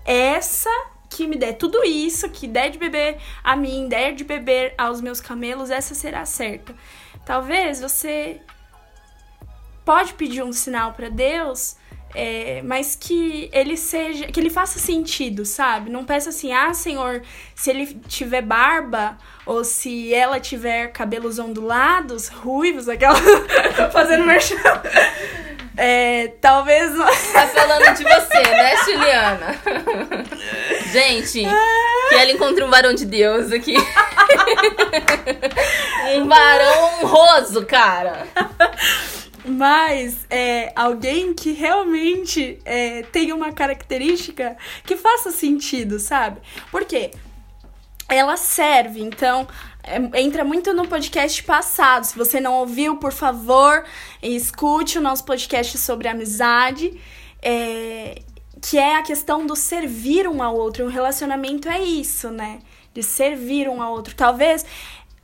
essa 0.07 0.69
que 1.09 1.27
me 1.27 1.35
der 1.35 1.53
tudo 1.53 1.83
isso, 1.83 2.29
que 2.29 2.47
der 2.47 2.69
de 2.69 2.77
beber 2.77 3.17
a 3.43 3.55
mim, 3.55 3.87
der 3.87 4.13
de 4.13 4.23
beber 4.23 4.73
aos 4.77 5.01
meus 5.01 5.21
camelos, 5.21 5.69
essa 5.69 5.93
será 5.93 6.25
certa. 6.25 6.73
Talvez 7.25 7.81
você 7.81 8.41
pode 9.83 10.13
pedir 10.13 10.43
um 10.43 10.51
sinal 10.53 10.93
para 10.93 11.09
Deus, 11.09 11.75
é, 12.13 12.61
mas 12.63 12.95
que 12.95 13.49
ele 13.53 13.77
seja, 13.77 14.27
que 14.27 14.39
ele 14.39 14.49
faça 14.49 14.79
sentido, 14.79 15.45
sabe? 15.45 15.89
Não 15.89 16.05
peça 16.05 16.29
assim, 16.29 16.51
ah, 16.51 16.73
Senhor, 16.73 17.21
se 17.55 17.69
ele 17.69 17.85
tiver 18.07 18.41
barba 18.41 19.17
ou 19.45 19.63
se 19.63 20.13
ela 20.13 20.39
tiver 20.39 20.87
cabelos 20.87 21.39
ondulados, 21.39 22.27
ruivos, 22.27 22.87
aquela 22.89 23.15
fazendo 23.91 24.25
merchan. 24.25 24.55
É, 25.77 26.33
talvez 26.41 26.91
Tá 27.33 27.47
falando 27.47 27.95
de 27.95 28.03
você, 28.03 28.41
né, 28.41 28.75
Juliana? 28.83 29.55
Gente, 30.91 31.45
que 32.09 32.15
ela 32.15 32.31
encontre 32.31 32.63
um 32.63 32.69
varão 32.69 32.95
de 32.95 33.05
Deus 33.05 33.51
aqui. 33.51 33.75
um 36.17 36.27
varão 36.27 37.03
honroso, 37.03 37.63
cara. 37.65 38.25
Mas 39.45 40.25
é 40.29 40.29
é, 40.29 40.73
que 41.33 41.53
realmente 41.53 42.59
é, 42.65 43.03
tenha 43.03 43.33
uma 43.35 43.53
característica 43.53 44.57
que 44.83 44.97
faça 44.97 45.31
sentido, 45.31 45.99
sabe? 45.99 46.41
Por 46.71 46.83
quê? 46.85 47.11
Ela 48.09 48.37
serve, 48.37 49.01
então 49.01 49.47
é, 49.83 50.21
entra 50.21 50.43
muito 50.43 50.73
no 50.73 50.87
podcast 50.87 51.43
passado. 51.43 52.05
Se 52.05 52.17
você 52.17 52.39
não 52.39 52.53
ouviu, 52.55 52.97
por 52.97 53.11
favor, 53.11 53.83
escute 54.21 54.97
o 54.97 55.01
nosso 55.01 55.25
podcast 55.25 55.77
sobre 55.77 56.07
amizade. 56.07 56.99
É, 57.41 58.21
que 58.61 58.77
é 58.77 58.95
a 58.95 59.03
questão 59.03 59.45
do 59.45 59.55
servir 59.55 60.27
um 60.27 60.41
ao 60.41 60.55
outro. 60.55 60.85
Um 60.85 60.89
relacionamento 60.89 61.69
é 61.69 61.81
isso, 61.81 62.29
né? 62.29 62.59
De 62.93 63.03
servir 63.03 63.69
um 63.69 63.81
ao 63.81 63.93
outro. 63.93 64.15
Talvez 64.15 64.65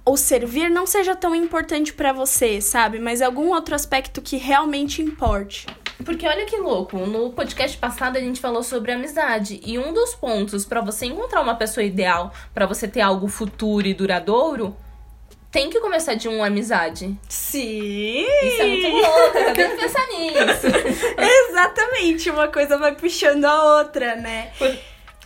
o 0.06 0.18
servir 0.18 0.70
não 0.70 0.86
seja 0.86 1.16
tão 1.16 1.34
importante 1.34 1.94
para 1.94 2.12
você, 2.12 2.62
sabe? 2.62 3.00
Mas 3.00 3.22
algum 3.22 3.50
outro 3.50 3.74
aspecto 3.74 4.22
que 4.22 4.38
realmente 4.38 5.02
importe. 5.02 5.66
Porque 6.04 6.28
olha 6.28 6.46
que 6.46 6.58
louco, 6.58 6.98
no 6.98 7.32
podcast 7.32 7.78
passado 7.78 8.18
a 8.18 8.20
gente 8.20 8.40
falou 8.40 8.64
sobre 8.64 8.92
amizade 8.92 9.62
e 9.66 9.78
um 9.78 9.94
dos 9.94 10.16
pontos 10.16 10.66
para 10.66 10.82
você 10.82 11.06
encontrar 11.06 11.42
uma 11.42 11.56
pessoa 11.56 11.84
ideal, 11.84 12.34
para 12.54 12.66
você 12.66 12.88
ter 12.88 13.02
algo 13.02 13.28
futuro 13.28 13.88
e 13.88 13.94
duradouro, 13.94 14.76
tem 15.52 15.70
que 15.70 15.80
começar 15.80 16.16
de 16.16 16.28
uma 16.28 16.48
amizade. 16.48 17.16
Sim! 17.30 18.26
Isso 18.44 18.62
é 18.62 18.66
muito 18.66 18.88
louco, 18.88 19.38
eu 19.38 19.42
acabei 19.44 19.68
de 19.68 19.76
pensar 19.76 20.08
nisso. 20.08 20.68
Exatamente, 21.50 22.30
uma 22.32 22.48
coisa 22.48 22.78
vai 22.78 22.96
puxando 22.96 23.46
a 23.46 23.78
outra, 23.78 24.16
né? 24.16 24.52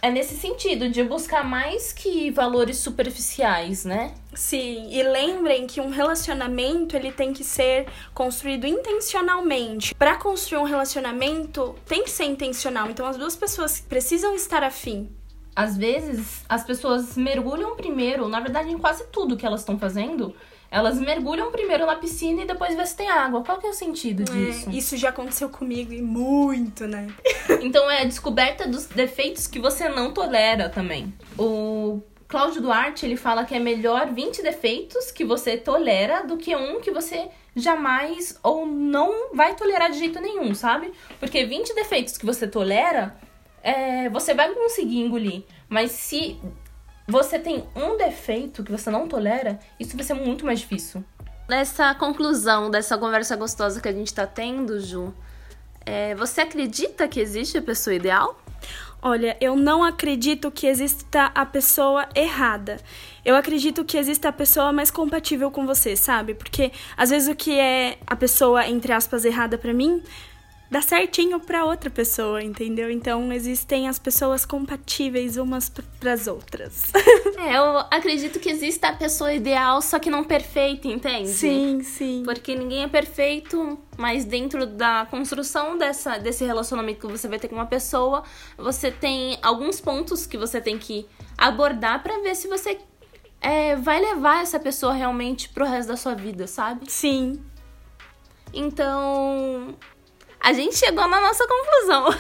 É 0.02 0.12
nesse 0.12 0.36
sentido, 0.38 0.90
de 0.90 1.04
buscar 1.04 1.44
mais 1.44 1.92
que 1.92 2.30
valores 2.30 2.78
superficiais, 2.78 3.84
né? 3.84 4.14
Sim, 4.34 4.90
e 4.92 5.02
lembrem 5.02 5.66
que 5.66 5.82
um 5.82 5.90
relacionamento 5.90 6.96
ele 6.96 7.12
tem 7.12 7.34
que 7.34 7.44
ser 7.44 7.88
construído 8.14 8.68
intencionalmente. 8.68 9.96
Para 9.96 10.16
construir 10.16 10.60
um 10.60 10.66
relacionamento 10.66 11.76
tem 11.86 12.04
que 12.04 12.12
ser 12.12 12.26
intencional, 12.26 12.90
então 12.90 13.08
as 13.08 13.18
duas 13.18 13.36
pessoas 13.36 13.80
precisam 13.80 14.36
estar 14.36 14.64
afim. 14.64 15.10
Às 15.56 15.76
vezes, 15.76 16.44
as 16.48 16.64
pessoas 16.64 17.18
mergulham 17.18 17.76
primeiro, 17.76 18.28
na 18.28 18.40
verdade, 18.40 18.70
em 18.70 18.78
quase 18.78 19.06
tudo 19.06 19.36
que 19.36 19.46
elas 19.46 19.62
estão 19.62 19.80
fazendo, 19.80 20.36
elas 20.70 21.00
mergulham 21.00 21.52
primeiro 21.52 21.86
na 21.86 21.96
piscina 21.96 22.44
e 22.44 22.46
depois 22.46 22.76
vê 22.76 22.86
se 22.86 22.96
tem 22.96 23.10
água. 23.10 23.44
Qual 23.44 23.58
que 23.58 23.66
é 23.66 23.70
o 23.70 23.74
sentido 23.74 24.24
disso? 24.24 24.70
É, 24.70 24.74
isso 24.74 24.98
já 24.98 25.10
aconteceu 25.10 25.50
comigo 25.50 25.94
e 25.94 26.02
muito, 26.02 26.88
né? 26.88 27.08
Então 27.62 27.90
é 27.90 28.02
a 28.02 28.06
descoberta 28.06 28.68
dos 28.68 28.86
defeitos 28.86 29.48
que 29.48 29.58
você 29.60 29.90
não 29.90 30.12
tolera 30.12 30.70
também. 30.70 31.14
O 31.38 32.02
Cláudio 32.28 32.62
Duarte, 32.62 33.06
ele 33.06 33.16
fala 33.16 33.46
que 33.46 33.56
é 33.56 33.60
melhor 33.60 34.12
20 34.12 34.44
defeitos 34.44 35.12
que 35.12 35.24
você 35.24 35.58
tolera 35.58 36.24
do 36.24 36.38
que 36.38 36.56
um 36.56 36.80
que 36.82 36.92
você 36.92 37.30
jamais 37.56 38.38
ou 38.44 38.66
não 38.66 39.34
vai 39.34 39.56
tolerar 39.56 39.90
de 39.90 39.98
jeito 39.98 40.20
nenhum, 40.20 40.54
sabe? 40.54 40.92
Porque 41.20 41.46
20 41.46 41.74
defeitos 41.74 42.18
que 42.18 42.26
você 42.26 42.48
tolera, 42.48 43.18
é, 43.64 44.10
você 44.10 44.34
vai 44.34 44.54
conseguir 44.54 45.00
engolir. 45.00 45.44
Mas 45.70 45.92
se 45.92 46.38
você 47.08 47.40
tem 47.40 47.64
um 47.76 47.98
defeito 47.98 48.64
que 48.64 48.72
você 48.72 48.90
não 48.90 49.08
tolera, 49.08 49.58
isso 49.80 49.96
vai 49.96 50.06
ser 50.06 50.14
muito 50.14 50.46
mais 50.46 50.60
difícil. 50.60 51.04
Nessa 51.48 51.96
conclusão 51.96 52.70
dessa 52.70 52.98
conversa 52.98 53.36
gostosa 53.38 53.80
que 53.80 53.88
a 53.88 53.94
gente 53.94 54.14
tá 54.14 54.28
tendo, 54.28 54.82
Ju, 54.82 55.14
é, 55.86 56.14
você 56.16 56.42
acredita 56.42 57.08
que 57.08 57.22
existe 57.22 57.58
a 57.58 57.62
pessoa 57.62 57.96
ideal? 57.96 58.38
Olha, 59.02 59.38
eu 59.40 59.56
não 59.56 59.84
acredito 59.84 60.52
que 60.52 60.68
exista 60.68 61.32
a 61.34 61.46
pessoa 61.46 62.10
errada. 62.14 62.78
Eu 63.24 63.36
acredito 63.36 63.86
que 63.86 63.98
exista 63.98 64.28
a 64.28 64.34
pessoa 64.34 64.74
mais 64.74 64.92
compatível 64.92 65.50
com 65.50 65.66
você, 65.66 65.96
sabe? 65.96 66.34
Porque 66.34 66.74
às 66.98 67.12
vezes 67.12 67.30
o 67.30 67.36
que 67.36 67.58
é 67.58 68.00
a 68.06 68.16
pessoa 68.16 68.68
entre 68.68 68.92
aspas 68.92 69.24
errada 69.24 69.58
para 69.58 69.74
mim 69.74 70.04
dá 70.70 70.82
certinho 70.82 71.40
para 71.40 71.66
outra 71.66 71.90
pessoa, 71.90 72.44
entendeu? 72.44 72.90
Então 72.90 73.32
existem 73.32 73.88
as 73.88 73.98
pessoas 73.98 74.46
compatíveis 74.46 75.38
umas 75.38 75.70
para 75.70 76.14
as 76.14 76.28
outras. 76.28 76.92
É, 77.38 77.56
eu 77.56 77.78
acredito 77.92 78.40
que 78.40 78.50
exista 78.50 78.88
a 78.88 78.94
pessoa 78.94 79.32
ideal, 79.32 79.80
só 79.80 80.00
que 80.00 80.10
não 80.10 80.24
perfeita, 80.24 80.88
entende? 80.88 81.30
sim, 81.30 81.82
sim. 81.84 82.24
Porque 82.26 82.56
ninguém 82.56 82.84
é 82.84 82.88
perfeito, 82.88 83.78
mas 83.96 84.26
dentro 84.26 84.66
da 84.66 85.06
construção 85.06 85.78
dessa, 85.78 86.18
desse 86.18 86.44
relacionamento 86.44 87.00
que 87.00 87.08
você 87.08 87.28
vai 87.28 87.38
ter 87.38 87.48
com 87.48 87.56
uma 87.56 87.68
pessoa, 87.68 88.24
você 88.58 88.90
tem 88.90 89.38
alguns 89.44 89.80
pontos 89.80 90.26
que 90.26 90.36
você 90.36 90.60
tem 90.60 90.80
que 90.80 91.06
abordar 91.38 92.02
para 92.02 92.20
ver 92.22 92.36
se 92.36 92.48
você 92.48 92.80
é, 93.40 93.76
vai 93.76 94.00
levar 94.00 94.42
essa 94.42 94.60
pessoa 94.60 94.94
realmente 94.94 95.50
pro 95.50 95.66
resto 95.66 95.90
da 95.90 95.98
sua 95.98 96.16
vida, 96.16 96.48
sabe? 96.48 96.92
Sim. 96.92 97.40
Então, 98.54 99.76
a 100.40 100.54
gente 100.54 100.78
chegou 100.78 101.08
na 101.08 101.20
nossa 101.20 101.46
conclusão. 101.48 102.16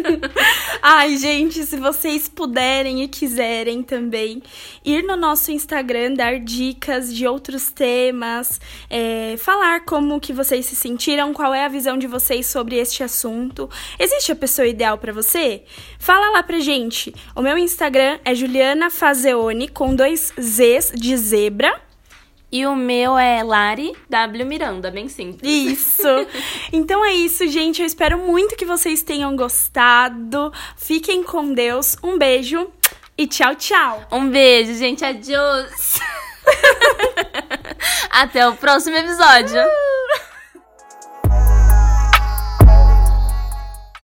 Ai, 0.82 1.16
gente, 1.16 1.64
se 1.64 1.76
vocês 1.76 2.28
puderem 2.28 3.02
e 3.02 3.08
quiserem 3.08 3.82
também 3.82 4.42
ir 4.84 5.02
no 5.02 5.16
nosso 5.16 5.50
Instagram, 5.50 6.14
dar 6.14 6.38
dicas 6.38 7.14
de 7.14 7.26
outros 7.26 7.70
temas, 7.70 8.60
é, 8.90 9.36
falar 9.38 9.84
como 9.84 10.20
que 10.20 10.32
vocês 10.32 10.66
se 10.66 10.76
sentiram, 10.76 11.32
qual 11.32 11.54
é 11.54 11.64
a 11.64 11.68
visão 11.68 11.96
de 11.96 12.06
vocês 12.06 12.46
sobre 12.46 12.76
este 12.76 13.02
assunto. 13.02 13.68
Existe 13.98 14.32
a 14.32 14.36
pessoa 14.36 14.66
ideal 14.66 14.98
para 14.98 15.12
você? 15.12 15.62
Fala 15.98 16.30
lá 16.30 16.42
pra 16.42 16.60
gente. 16.60 17.14
O 17.34 17.42
meu 17.42 17.56
Instagram 17.58 18.18
é 18.24 18.34
Juliana 18.34 18.90
Fazeone 18.90 19.68
com 19.68 19.94
dois 19.94 20.32
Z's 20.38 20.92
de 20.94 21.16
zebra. 21.16 21.81
E 22.52 22.66
o 22.66 22.76
meu 22.76 23.16
é 23.16 23.42
Lari 23.42 23.96
W 24.10 24.44
Miranda, 24.44 24.90
bem 24.90 25.08
simples. 25.08 25.50
Isso! 25.50 26.06
Então 26.70 27.02
é 27.02 27.14
isso, 27.14 27.48
gente. 27.48 27.80
Eu 27.80 27.86
espero 27.86 28.18
muito 28.18 28.56
que 28.56 28.66
vocês 28.66 29.02
tenham 29.02 29.34
gostado. 29.34 30.52
Fiquem 30.76 31.22
com 31.22 31.54
Deus. 31.54 31.96
Um 32.02 32.18
beijo 32.18 32.70
e 33.16 33.26
tchau, 33.26 33.54
tchau. 33.54 34.06
Um 34.12 34.28
beijo, 34.28 34.74
gente. 34.74 35.02
Adiós. 35.02 35.98
Até 38.10 38.46
o 38.46 38.54
próximo 38.54 38.96
episódio. 38.96 39.62